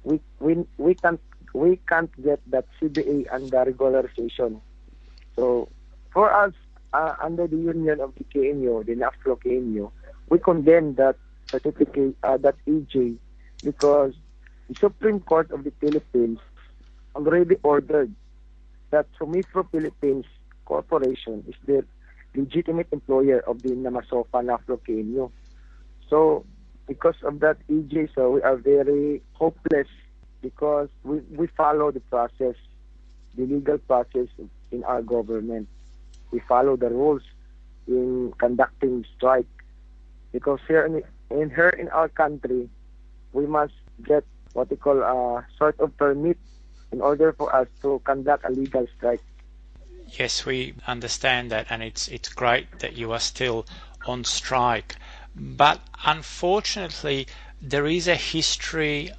we 0.03 0.19
we 0.39 0.65
we 0.77 0.95
can't 0.95 1.19
we 1.53 1.79
can't 1.87 2.11
get 2.23 2.39
that 2.51 2.65
CBA 2.79 3.33
and 3.33 3.49
the 3.49 3.57
regularization. 3.57 4.61
So 5.35 5.69
for 6.13 6.31
us, 6.31 6.53
uh, 6.93 7.15
under 7.21 7.47
the 7.47 7.57
union 7.57 7.99
of 7.99 8.13
the 8.15 8.23
KMU, 8.25 8.85
the 8.85 8.95
NAFLU 8.95 9.41
KMU, 9.43 9.91
we 10.29 10.39
condemn 10.39 10.95
that 10.95 11.17
certificate, 11.59 12.15
uh, 12.23 12.37
that 12.37 12.55
EJ, 12.67 13.17
because 13.63 14.13
the 14.69 14.75
Supreme 14.79 15.19
Court 15.19 15.51
of 15.51 15.63
the 15.63 15.71
Philippines 15.79 16.39
already 17.15 17.55
ordered 17.63 18.13
that 18.91 19.07
Sumifru 19.19 19.69
Philippines 19.71 20.25
Corporation 20.65 21.43
is 21.47 21.55
the 21.65 21.85
legitimate 22.35 22.87
employer 22.91 23.39
of 23.47 23.61
the 23.61 23.69
Namasufa 23.69 24.25
NAFLU 24.33 24.79
KMU. 24.87 25.31
So 26.09 26.45
because 26.87 27.15
of 27.23 27.39
that 27.39 27.57
EJ, 27.69 28.09
so 28.15 28.31
we 28.31 28.41
are 28.41 28.57
very 28.57 29.21
hopeless 29.33 29.87
because 30.41 30.89
we, 31.03 31.19
we 31.31 31.47
follow 31.47 31.91
the 31.91 32.01
process, 32.01 32.55
the 33.35 33.45
legal 33.45 33.77
process 33.77 34.27
in 34.71 34.83
our 34.83 35.01
government. 35.01 35.67
We 36.31 36.41
follow 36.47 36.75
the 36.75 36.89
rules 36.89 37.21
in 37.87 38.33
conducting 38.37 39.05
strike. 39.15 39.47
Because 40.31 40.59
here 40.67 40.85
in, 40.85 41.01
in 41.41 41.49
here 41.49 41.69
in 41.69 41.89
our 41.89 42.09
country, 42.09 42.69
we 43.33 43.45
must 43.45 43.73
get 44.03 44.23
what 44.53 44.69
we 44.69 44.77
call 44.77 45.01
a 45.01 45.45
sort 45.57 45.79
of 45.79 45.95
permit 45.97 46.37
in 46.91 47.01
order 47.01 47.33
for 47.33 47.53
us 47.53 47.67
to 47.81 48.01
conduct 48.05 48.45
a 48.45 48.51
legal 48.51 48.87
strike. 48.97 49.21
Yes, 50.17 50.45
we 50.45 50.75
understand 50.87 51.51
that, 51.51 51.67
and 51.69 51.83
it's 51.83 52.07
it's 52.07 52.29
great 52.29 52.79
that 52.79 52.93
you 52.95 53.11
are 53.11 53.19
still 53.19 53.65
on 54.05 54.23
strike. 54.23 54.95
But 55.35 55.81
unfortunately, 56.05 57.27
there 57.61 57.87
is 57.87 58.07
a 58.07 58.15
history 58.15 59.11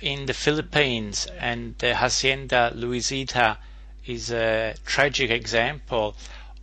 in 0.00 0.26
the 0.26 0.34
Philippines, 0.34 1.26
and 1.38 1.76
the 1.78 1.94
Hacienda 1.94 2.72
Luisita 2.74 3.58
is 4.04 4.32
a 4.32 4.74
tragic 4.84 5.30
example 5.30 6.16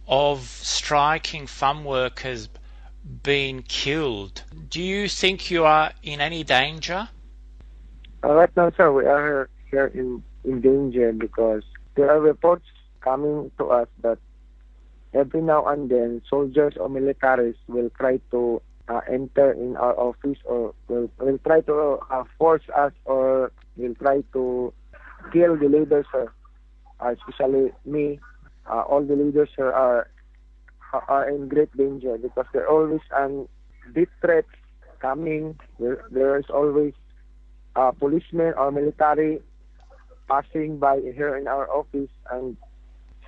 of 0.07 0.41
striking 0.41 1.47
farm 1.47 1.85
workers 1.85 2.49
being 3.23 3.63
killed. 3.63 4.43
Do 4.69 4.81
you 4.81 5.07
think 5.07 5.49
you 5.49 5.65
are 5.65 5.91
in 6.03 6.21
any 6.21 6.43
danger? 6.43 7.09
Uh, 8.23 8.33
right 8.33 8.55
now, 8.55 8.71
sir, 8.75 8.91
we 8.91 9.05
are 9.05 9.49
here 9.71 9.87
in, 9.87 10.23
in 10.43 10.61
danger 10.61 11.13
because 11.13 11.63
there 11.95 12.11
are 12.11 12.19
reports 12.19 12.65
coming 13.01 13.51
to 13.57 13.65
us 13.67 13.87
that 14.01 14.17
every 15.13 15.41
now 15.41 15.65
and 15.65 15.89
then 15.89 16.21
soldiers 16.29 16.73
or 16.79 16.89
militaries 16.89 17.55
will 17.67 17.89
try 17.97 18.19
to 18.31 18.61
uh, 18.89 19.01
enter 19.09 19.51
in 19.51 19.77
our 19.77 19.97
office 19.97 20.37
or 20.45 20.73
will, 20.87 21.09
will 21.19 21.37
try 21.39 21.61
to 21.61 21.99
uh, 22.09 22.23
force 22.37 22.63
us 22.75 22.91
or 23.05 23.51
will 23.77 23.95
try 23.95 24.21
to 24.33 24.73
kill 25.31 25.55
the 25.57 25.69
leaders, 25.69 26.05
sir. 26.11 26.31
Uh, 26.99 27.13
especially 27.13 27.71
me. 27.85 28.19
Uh, 28.69 28.81
all 28.81 29.01
the 29.01 29.15
leaders, 29.15 29.49
sir, 29.55 29.71
are 29.71 30.07
are 30.93 31.29
in 31.29 31.47
great 31.47 31.75
danger 31.77 32.17
because 32.17 32.45
there 32.53 32.63
are 32.63 32.69
always 32.69 33.01
um, 33.15 33.47
deep 33.93 34.09
threats 34.21 34.47
coming. 34.99 35.57
There, 35.79 36.05
there 36.11 36.37
is 36.37 36.45
always 36.49 36.93
uh, 37.75 37.91
policemen 37.91 38.53
or 38.57 38.71
military 38.71 39.39
passing 40.27 40.77
by 40.77 40.99
here 40.99 41.35
in 41.35 41.47
our 41.47 41.69
office 41.69 42.09
and 42.31 42.55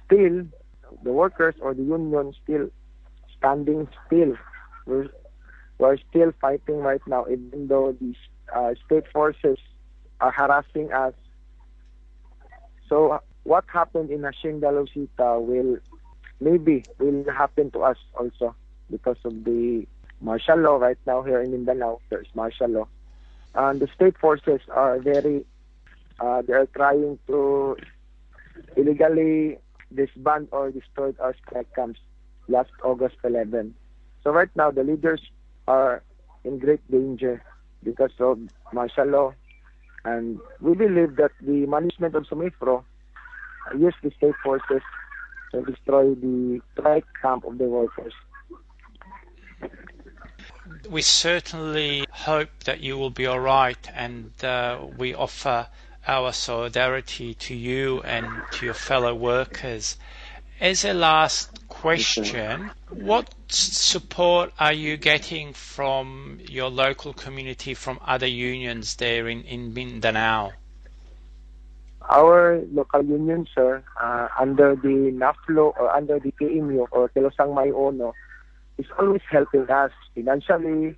still 0.05 0.45
the 1.03 1.11
workers 1.11 1.55
or 1.61 1.73
the 1.73 1.83
union 1.83 2.33
still 2.43 2.69
standing 3.37 3.87
still. 4.05 4.35
We're, 4.85 5.09
we're 5.77 5.97
still 6.09 6.31
fighting 6.39 6.77
right 6.77 7.01
now 7.07 7.25
even 7.29 7.67
though 7.67 7.95
the 7.99 8.13
uh, 8.55 8.73
state 8.85 9.05
forces 9.11 9.57
are 10.19 10.31
harassing 10.31 10.91
us. 10.91 11.13
So 12.87 13.19
what 13.43 13.65
happened 13.67 14.11
in 14.11 14.23
Hacienda 14.23 14.67
Luisita 14.67 15.41
will 15.41 15.77
maybe 16.41 16.83
will 16.99 17.23
happen 17.31 17.71
to 17.71 17.79
us 17.83 17.97
also 18.19 18.55
because 18.89 19.17
of 19.23 19.43
the 19.45 19.85
martial 20.19 20.57
law 20.57 20.75
right 20.77 20.97
now 21.05 21.21
here 21.21 21.41
in 21.41 21.51
Mindanao. 21.51 21.99
There's 22.09 22.27
martial 22.33 22.69
law. 22.69 22.87
And 23.55 23.79
the 23.79 23.87
state 23.95 24.17
forces 24.17 24.61
are 24.69 24.99
very, 24.99 25.45
uh, 26.19 26.41
they 26.41 26.53
are 26.53 26.65
trying 26.67 27.19
to 27.27 27.77
illegally 28.75 29.57
disband 29.93 30.47
or 30.51 30.71
destroy 30.71 31.13
our 31.19 31.35
strike 31.45 31.73
camps 31.75 31.99
last 32.47 32.71
August 32.83 33.15
11. 33.23 33.73
So 34.23 34.31
right 34.31 34.49
now 34.55 34.71
the 34.71 34.83
leaders 34.83 35.21
are 35.67 36.03
in 36.43 36.59
great 36.59 36.89
danger 36.89 37.43
because 37.83 38.11
of 38.19 38.39
martial 38.73 39.05
law. 39.05 39.33
And 40.03 40.39
we 40.59 40.73
believe 40.73 41.15
that 41.17 41.31
the 41.41 41.65
management 41.67 42.15
of 42.15 42.23
Sumifru 42.23 42.83
use 43.77 43.93
the 44.01 44.11
state 44.17 44.33
forces 44.43 44.81
to 45.51 45.61
destroy 45.61 46.13
the 46.15 46.61
camp 47.21 47.45
of 47.45 47.57
the 47.57 47.65
workers. 47.65 48.13
We 50.89 51.01
certainly 51.01 52.05
hope 52.09 52.63
that 52.65 52.79
you 52.81 52.97
will 52.97 53.09
be 53.09 53.25
all 53.27 53.39
right, 53.39 53.77
and 53.93 54.31
uh, 54.43 54.79
we 54.97 55.13
offer 55.13 55.67
our 56.07 56.31
solidarity 56.31 57.33
to 57.35 57.53
you 57.53 58.01
and 58.01 58.41
to 58.51 58.65
your 58.65 58.73
fellow 58.73 59.13
workers. 59.13 59.97
As 60.59 60.85
a 60.85 60.93
last 60.93 61.67
question, 61.67 62.71
what 62.89 63.33
support 63.49 64.53
are 64.59 64.73
you 64.73 64.97
getting 64.97 65.53
from 65.53 66.39
your 66.47 66.69
local 66.69 67.13
community, 67.13 67.73
from 67.73 67.99
other 68.05 68.27
unions 68.27 68.95
there 68.95 69.27
in, 69.27 69.43
in 69.43 69.73
Mindanao? 69.73 70.53
Our 72.09 72.61
local 72.71 73.03
union, 73.03 73.47
sir, 73.53 73.83
uh, 74.01 74.27
under 74.39 74.75
the 74.75 75.11
NAFLU 75.13 75.73
or 75.79 75.89
under 75.95 76.19
the 76.19 76.31
KMU 76.33 76.87
or 76.91 77.09
Kilusang 77.09 77.55
Mayo 77.55 77.89
Uno, 77.89 78.13
is 78.77 78.85
always 78.99 79.21
helping 79.29 79.69
us 79.69 79.91
financially, 80.15 80.97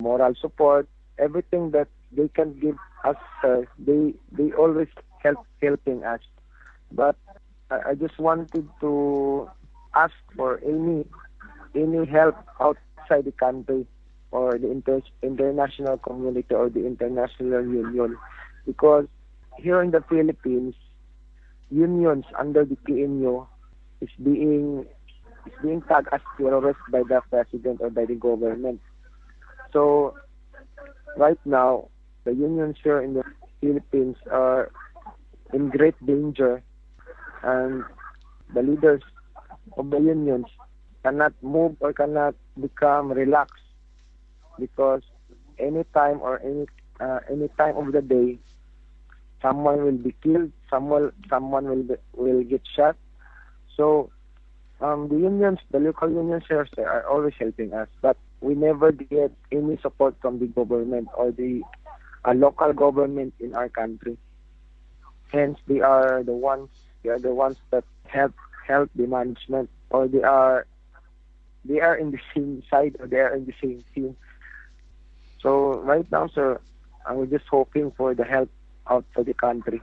moral 0.00 0.34
support, 0.40 0.88
everything 1.18 1.70
that 1.72 1.88
they 2.12 2.28
can 2.28 2.58
give 2.60 2.76
us, 3.04 3.16
sir, 3.40 3.66
they 3.78 4.14
they 4.30 4.52
always 4.52 4.88
help 5.22 5.46
helping 5.62 6.04
us. 6.04 6.20
But 6.90 7.16
I, 7.70 7.90
I 7.90 7.94
just 7.94 8.18
wanted 8.18 8.68
to 8.80 9.50
ask 9.94 10.14
for 10.36 10.60
any 10.64 11.06
any 11.74 12.06
help 12.06 12.36
outside 12.60 13.24
the 13.24 13.32
country 13.32 13.86
or 14.30 14.58
the 14.58 14.70
inter- 14.70 15.02
international 15.22 15.98
community 15.98 16.54
or 16.54 16.68
the 16.68 16.86
international 16.86 17.62
union 17.62 18.16
because 18.66 19.06
here 19.58 19.82
in 19.82 19.90
the 19.90 20.02
Philippines, 20.08 20.74
unions 21.70 22.24
under 22.38 22.64
the 22.64 22.76
PNU 22.88 23.46
is 24.00 24.10
being 24.22 24.86
is 25.46 25.52
being 25.62 25.82
tagged 25.82 26.08
as 26.12 26.20
terrorist 26.36 26.78
by 26.90 27.02
the 27.02 27.20
president 27.30 27.80
or 27.80 27.90
by 27.90 28.04
the 28.04 28.14
government. 28.14 28.80
So 29.72 30.14
right 31.16 31.38
now, 31.44 31.88
the 32.24 32.32
unions 32.32 32.76
here 32.82 33.00
in 33.00 33.14
the 33.14 33.24
Philippines 33.60 34.16
are 34.30 34.70
in 35.52 35.68
great 35.70 35.94
danger, 36.04 36.62
and 37.42 37.84
the 38.54 38.62
leaders 38.62 39.02
of 39.76 39.90
the 39.90 39.98
unions 39.98 40.46
cannot 41.02 41.32
move 41.42 41.76
or 41.80 41.92
cannot 41.92 42.34
become 42.60 43.10
relaxed 43.10 43.64
because 44.58 45.02
any 45.58 45.84
time 45.94 46.20
or 46.20 46.40
any 46.40 46.66
uh, 47.00 47.20
any 47.30 47.48
time 47.58 47.76
of 47.76 47.92
the 47.92 48.02
day 48.02 48.38
someone 49.42 49.84
will 49.84 49.98
be 49.98 50.14
killed, 50.22 50.52
someone 50.70 51.12
someone 51.28 51.64
will 51.66 51.82
be, 51.82 51.94
will 52.14 52.42
get 52.44 52.62
shot. 52.74 52.96
So 53.76 54.10
um, 54.80 55.08
the 55.08 55.16
unions, 55.16 55.58
the 55.70 55.80
local 55.80 56.10
unions 56.10 56.44
here 56.48 56.66
are 56.78 57.06
always 57.08 57.34
helping 57.38 57.74
us, 57.74 57.88
but 58.00 58.16
we 58.40 58.54
never 58.54 58.92
get 58.92 59.32
any 59.50 59.78
support 59.82 60.14
from 60.22 60.38
the 60.38 60.46
government 60.46 61.08
or 61.16 61.30
the 61.32 61.62
uh, 62.24 62.32
local 62.32 62.72
government 62.72 63.34
in 63.40 63.54
our 63.54 63.68
country. 63.68 64.16
Hence, 65.30 65.58
they 65.66 65.80
are 65.80 66.22
the 66.22 66.32
ones 66.32 66.68
they 67.02 67.10
are 67.10 67.18
the 67.18 67.34
ones 67.34 67.56
that 67.70 67.84
help 68.06 68.34
help 68.66 68.90
the 68.94 69.06
management, 69.06 69.70
or 69.90 70.08
they 70.08 70.22
are 70.22 70.66
they 71.64 71.80
are 71.80 71.96
in 71.96 72.10
the 72.10 72.18
same 72.34 72.62
side 72.70 72.96
or 72.98 73.06
they 73.06 73.18
are 73.18 73.34
in 73.34 73.46
the 73.46 73.54
same 73.60 73.84
team. 73.94 74.16
So 75.40 75.80
right 75.80 76.06
now, 76.10 76.28
sir, 76.28 76.60
we're 77.10 77.26
just 77.26 77.46
hoping 77.48 77.92
for 77.96 78.14
the 78.14 78.24
help 78.24 78.50
out 78.92 79.04
for 79.14 79.22
the 79.24 79.34
country. 79.34 79.80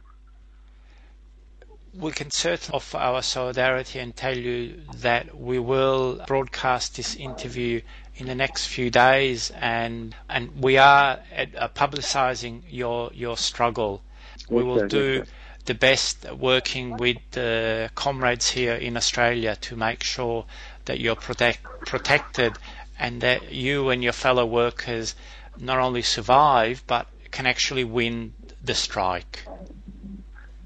We 2.05 2.11
can 2.11 2.29
certainly 2.29 2.75
offer 2.77 2.97
our 2.97 3.21
solidarity 3.23 3.97
and 3.99 4.15
tell 4.15 4.37
you 4.37 4.81
that 4.97 5.35
we 5.35 5.57
will 5.59 6.21
broadcast 6.27 6.95
this 6.97 7.15
interview 7.15 7.81
in 8.15 8.27
the 8.27 8.35
next 8.35 8.67
few 8.67 8.89
days, 8.91 9.51
and 9.55 10.15
and 10.29 10.61
we 10.61 10.77
are 10.77 11.19
uh, 11.35 11.67
publicising 11.69 12.61
your 12.69 13.09
your 13.13 13.37
struggle. 13.37 14.01
We 14.49 14.63
will 14.63 14.87
do 14.87 15.23
the 15.65 15.73
best 15.73 16.15
working 16.31 16.97
with 16.97 17.17
the 17.31 17.89
comrades 17.95 18.49
here 18.49 18.75
in 18.75 18.97
Australia 18.97 19.55
to 19.67 19.75
make 19.75 20.03
sure 20.03 20.45
that 20.85 20.99
you're 20.99 21.15
protect, 21.15 21.63
protected 21.85 22.53
and 22.97 23.21
that 23.21 23.51
you 23.51 23.89
and 23.89 24.03
your 24.03 24.13
fellow 24.13 24.45
workers 24.45 25.15
not 25.57 25.77
only 25.77 26.01
survive 26.01 26.83
but 26.87 27.07
can 27.31 27.45
actually 27.45 27.83
win 27.83 28.33
the 28.63 28.73
strike. 28.73 29.45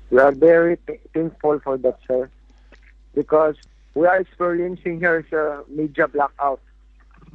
We 0.09 0.19
are 0.19 0.31
very 0.31 0.77
th- 0.87 1.01
thankful 1.13 1.59
for 1.63 1.77
that, 1.77 1.99
sir, 2.07 2.29
because 3.15 3.55
we 3.95 4.05
are 4.05 4.19
experiencing 4.19 4.99
here 4.99 5.25
a 5.31 5.71
media 5.71 6.07
blackout. 6.07 6.61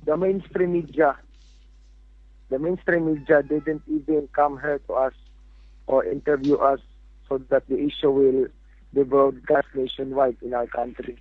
The 0.05 0.17
mainstream 0.17 0.73
media, 0.73 1.17
the 2.51 2.59
mainstream 2.59 3.07
media 3.15 3.43
didn't 3.43 3.83
even 3.89 4.29
come 4.33 4.61
here 4.61 4.81
to 4.87 4.93
us 4.95 5.15
or 5.87 6.05
interview 6.05 6.57
us 6.57 6.81
so 7.29 7.39
that 7.51 7.69
the 7.69 7.79
issue 7.79 8.11
will 8.11 8.47
be 8.95 9.03
broadcast 9.03 9.67
nationwide 9.75 10.37
in 10.43 10.55
our 10.55 10.67
country. 10.67 11.17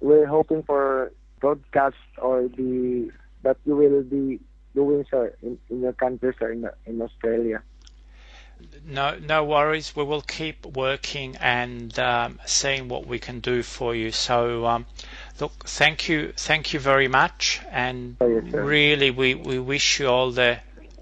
We're 0.00 0.26
hoping 0.26 0.62
for 0.62 1.12
broadcast 1.40 1.96
or 2.18 2.48
the 2.48 3.10
that 3.42 3.56
you 3.64 3.76
will 3.76 4.02
be 4.02 4.40
doing, 4.74 5.06
sir, 5.10 5.32
in, 5.42 5.58
in 5.70 5.80
your 5.82 5.92
country, 5.92 6.34
sir, 6.38 6.52
in, 6.52 6.68
in 6.84 7.00
Australia. 7.00 7.62
No, 8.88 9.16
no 9.18 9.44
worries. 9.44 9.94
We 9.96 10.04
will 10.04 10.22
keep 10.22 10.64
working 10.64 11.36
and 11.36 11.96
um, 11.98 12.38
seeing 12.46 12.88
what 12.88 13.06
we 13.06 13.18
can 13.18 13.40
do 13.40 13.62
for 13.62 13.94
you. 13.94 14.12
So, 14.12 14.64
um, 14.66 14.86
look, 15.40 15.52
thank 15.66 16.08
you, 16.08 16.32
thank 16.36 16.72
you 16.72 16.78
very 16.80 17.08
much, 17.08 17.60
and 17.70 18.16
Oh, 18.20 18.28
yes, 18.28 18.44
really, 18.52 19.10
we, 19.10 19.34
we 19.34 19.58
wish 19.58 19.98
you 20.00 20.06
all 20.08 20.30
the 20.30 20.58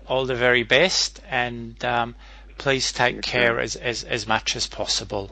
all 0.06 0.26
the 0.26 0.34
very 0.34 0.62
best, 0.64 1.20
and 1.30 1.82
um, 1.84 2.14
please 2.58 2.92
take 2.92 3.16
Yes, 3.16 3.24
sir. 3.26 3.30
care 3.30 3.60
as, 3.60 3.76
as 3.76 4.04
as 4.04 4.26
much 4.26 4.56
as 4.56 4.66
possible. 4.66 5.30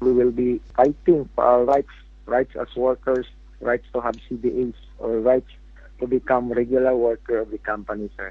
we 0.00 0.12
will 0.12 0.30
be 0.30 0.60
fighting 0.76 1.28
for 1.34 1.44
our 1.44 1.64
rights, 1.64 1.90
rights 2.26 2.54
as 2.56 2.68
workers, 2.76 3.26
rights 3.60 3.86
to 3.92 4.00
have 4.00 4.14
CBAs, 4.30 4.74
or 4.98 5.18
rights 5.20 5.50
to 6.00 6.06
become 6.06 6.52
regular 6.52 6.94
worker 6.96 7.38
of 7.38 7.50
the 7.50 7.58
company, 7.58 8.08
sir. 8.16 8.30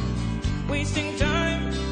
Wasting 0.71 1.17
time 1.17 1.90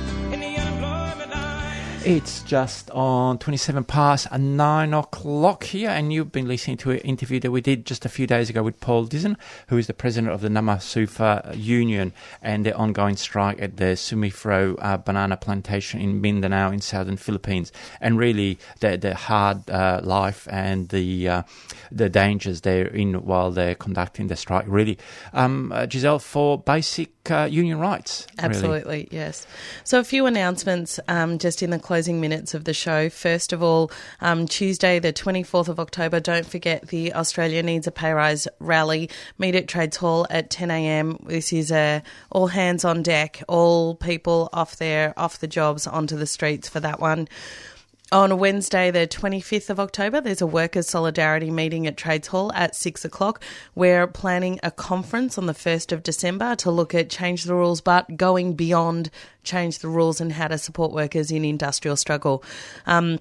It's 2.10 2.42
just 2.42 2.90
on 2.90 3.38
27 3.38 3.84
past 3.84 4.32
9 4.32 4.94
o'clock 4.96 5.64
here, 5.64 5.92
and 5.92 6.12
you've 6.12 6.32
been 6.32 6.48
listening 6.48 6.78
to 6.78 6.90
an 6.90 6.98
interview 7.02 7.40
that 7.42 7.52
we 7.52 7.62
did 7.62 7.86
just 7.86 8.04
a 8.04 8.10
few 8.10 8.26
days 8.26 8.50
ago 8.50 8.64
with 8.64 8.80
Paul 8.80 9.06
Dizon, 9.06 9.38
who 9.68 9.78
is 9.78 9.86
the 9.86 9.94
president 9.94 10.34
of 10.34 10.42
the 10.42 10.48
Namasufa 10.48 11.56
Union 11.56 12.12
and 12.42 12.66
the 12.66 12.76
ongoing 12.76 13.16
strike 13.16 13.62
at 13.62 13.78
the 13.78 13.94
Sumifru 13.94 14.76
uh, 14.80 14.98
banana 14.98 15.38
plantation 15.38 16.02
in 16.02 16.20
Mindanao 16.20 16.72
in 16.72 16.82
southern 16.82 17.16
Philippines. 17.16 17.72
And 18.02 18.18
really, 18.18 18.58
the, 18.80 18.98
the 18.98 19.14
hard 19.14 19.70
uh, 19.70 20.02
life 20.04 20.48
and 20.50 20.90
the 20.90 21.30
uh, 21.30 21.44
the 21.92 22.10
dangers 22.10 22.62
they're 22.62 22.88
in 22.88 23.24
while 23.24 23.52
they're 23.52 23.76
conducting 23.76 24.30
the 24.30 24.36
strike. 24.36 24.66
Really, 24.68 24.98
um, 25.34 25.72
uh, 25.72 25.88
Giselle, 25.88 26.18
for 26.18 26.58
basic 26.58 27.12
uh, 27.30 27.48
union 27.52 27.78
rights. 27.78 28.26
really. 28.40 28.50
Absolutely, 28.50 29.08
yes. 29.12 29.46
So, 29.84 30.00
a 30.00 30.04
few 30.04 30.26
announcements 30.26 31.00
um, 31.08 31.38
just 31.38 31.62
in 31.62 31.70
the 31.70 31.78
closing 31.78 31.99
minutes 32.08 32.54
of 32.54 32.64
the 32.64 32.74
show. 32.74 33.10
First 33.10 33.52
of 33.52 33.62
all, 33.62 33.92
um, 34.22 34.48
Tuesday, 34.48 35.00
the 35.00 35.12
24th 35.12 35.68
of 35.68 35.80
October, 35.80 36.20
don't 36.20 36.46
forget 36.46 36.88
the 36.88 37.14
Australia 37.14 37.62
Needs 37.62 37.88
a 37.88 37.92
Pay 37.92 38.12
Rise 38.12 38.48
rally. 38.60 39.10
Meet 39.38 39.56
at 39.56 39.68
Trades 39.68 39.98
Hall 39.98 40.26
at 40.30 40.50
10 40.50 40.72
a.m. 40.72 41.18
This 41.26 41.52
is 41.52 41.72
a 41.72 42.02
all 42.32 42.48
hands 42.48 42.86
on 42.86 43.04
deck, 43.04 43.44
all 43.48 43.96
people 43.96 44.50
off 44.54 44.78
there, 44.78 45.14
off 45.18 45.40
the 45.40 45.48
jobs, 45.48 45.88
onto 45.88 46.16
the 46.16 46.28
streets 46.28 46.70
for 46.70 46.80
that 46.80 47.00
one. 47.00 47.28
On 48.12 48.40
Wednesday, 48.40 48.90
the 48.90 49.06
25th 49.06 49.70
of 49.70 49.80
October, 49.80 50.20
there's 50.20 50.42
a 50.42 50.48
workers' 50.48 50.90
solidarity 50.90 51.52
meeting 51.52 51.86
at 51.86 51.96
Trades 51.96 52.30
Hall 52.30 52.52
at 52.54 52.76
6 52.76 53.06
o'clock. 53.06 53.44
We're 53.76 54.08
planning 54.08 54.60
a 54.64 54.72
conference 54.72 55.38
on 55.38 55.46
the 55.46 55.54
1st 55.54 55.92
of 55.92 56.02
December 56.02 56.56
to 56.56 56.72
look 56.72 56.96
at 56.96 57.12
change 57.12 57.44
the 57.44 57.54
rules, 57.54 57.82
but 57.82 58.18
going 58.18 58.56
beyond 58.56 59.12
change 59.44 59.80
the 59.80 59.90
rules 59.90 60.20
and 60.20 60.34
how 60.34 60.48
to 60.48 60.58
support 60.58 60.92
workers 60.92 61.30
in 61.30 61.46
industrial 61.46 61.96
struggle. 61.96 62.44
Um, 62.88 63.20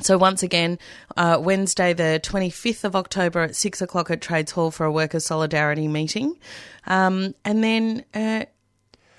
so 0.00 0.16
once 0.16 0.44
again, 0.44 0.78
uh, 1.16 1.38
Wednesday 1.40 1.92
the 1.92 2.20
25th 2.22 2.84
of 2.84 2.94
October 2.94 3.40
at 3.40 3.56
6 3.56 3.82
o'clock 3.82 4.08
at 4.12 4.20
Trades 4.20 4.52
Hall 4.52 4.70
for 4.70 4.86
a 4.86 4.92
workers' 4.92 5.26
solidarity 5.26 5.88
meeting. 5.88 6.38
Um, 6.86 7.34
and 7.44 7.64
then 7.64 8.04
uh, 8.14 8.44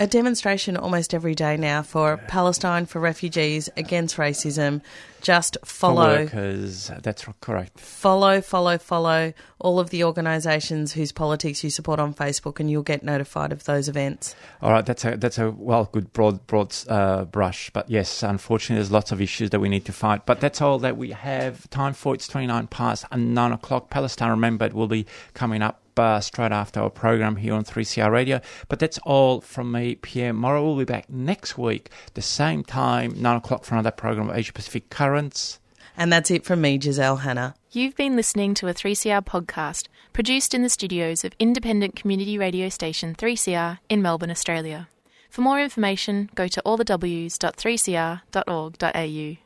a 0.03 0.07
demonstration 0.07 0.75
almost 0.75 1.13
every 1.13 1.33
day 1.33 1.55
now 1.55 1.81
for 1.81 2.17
Palestine, 2.27 2.85
for 2.85 2.99
refugees, 2.99 3.69
against 3.77 4.17
racism. 4.17 4.81
Just 5.21 5.55
follow, 5.63 6.23
workers, 6.23 6.91
that's 7.01 7.25
correct. 7.39 7.79
follow, 7.79 8.41
follow, 8.41 8.77
follow 8.77 9.31
all 9.59 9.79
of 9.79 9.91
the 9.91 10.03
organisations 10.03 10.91
whose 10.91 11.13
politics 11.13 11.63
you 11.63 11.69
support 11.69 12.01
on 12.01 12.13
Facebook, 12.13 12.59
and 12.59 12.69
you'll 12.69 12.83
get 12.83 13.01
notified 13.03 13.53
of 13.53 13.63
those 13.63 13.87
events. 13.87 14.35
All 14.61 14.71
right, 14.71 14.85
that's 14.85 15.05
a 15.05 15.15
that's 15.15 15.37
a 15.37 15.51
well 15.51 15.87
good 15.93 16.11
broad 16.11 16.45
broad 16.47 16.75
uh, 16.89 17.23
brush, 17.23 17.69
but 17.69 17.89
yes, 17.89 18.23
unfortunately, 18.23 18.81
there's 18.81 18.91
lots 18.91 19.13
of 19.13 19.21
issues 19.21 19.51
that 19.51 19.61
we 19.61 19.69
need 19.69 19.85
to 19.85 19.93
fight. 19.93 20.25
But 20.25 20.41
that's 20.41 20.61
all 20.61 20.79
that 20.79 20.97
we 20.97 21.11
have 21.11 21.69
time 21.69 21.93
for. 21.93 22.13
It's 22.13 22.27
twenty 22.27 22.47
nine 22.47 22.67
past 22.67 23.05
and 23.09 23.33
nine 23.33 23.53
o'clock. 23.53 23.89
Palestine, 23.89 24.31
remember, 24.31 24.65
it 24.65 24.73
will 24.73 24.89
be 24.89 25.05
coming 25.33 25.61
up. 25.61 25.82
Uh, 25.95 26.19
straight 26.19 26.51
after 26.51 26.79
our 26.79 26.89
program 26.89 27.35
here 27.35 27.53
on 27.53 27.63
3CR 27.63 28.11
Radio. 28.11 28.41
But 28.67 28.79
that's 28.79 28.97
all 28.99 29.41
from 29.41 29.71
me, 29.71 29.95
Pierre 29.95 30.33
Morrow. 30.33 30.65
We'll 30.65 30.77
be 30.77 30.85
back 30.85 31.09
next 31.09 31.57
week, 31.57 31.89
the 32.13 32.21
same 32.21 32.63
time, 32.63 33.21
9 33.21 33.37
o'clock 33.37 33.63
for 33.63 33.75
another 33.75 33.91
program 33.91 34.29
of 34.29 34.35
Asia 34.35 34.53
Pacific 34.53 34.89
Currents. 34.89 35.59
And 35.95 36.11
that's 36.11 36.31
it 36.31 36.43
from 36.43 36.61
me, 36.61 36.79
Giselle 36.79 37.17
Hanna. 37.17 37.53
You've 37.71 37.95
been 37.95 38.15
listening 38.15 38.55
to 38.55 38.67
a 38.67 38.73
3CR 38.73 39.23
podcast 39.23 39.87
produced 40.13 40.53
in 40.53 40.63
the 40.63 40.69
studios 40.69 41.23
of 41.23 41.33
independent 41.39 41.95
community 41.95 42.37
radio 42.37 42.69
station 42.69 43.15
3CR 43.15 43.79
in 43.89 44.01
Melbourne, 44.01 44.31
Australia. 44.31 44.87
For 45.29 45.41
more 45.41 45.59
information, 45.59 46.29
go 46.35 46.47
to 46.47 46.61
allthews.3cr.org.au. 46.65 49.42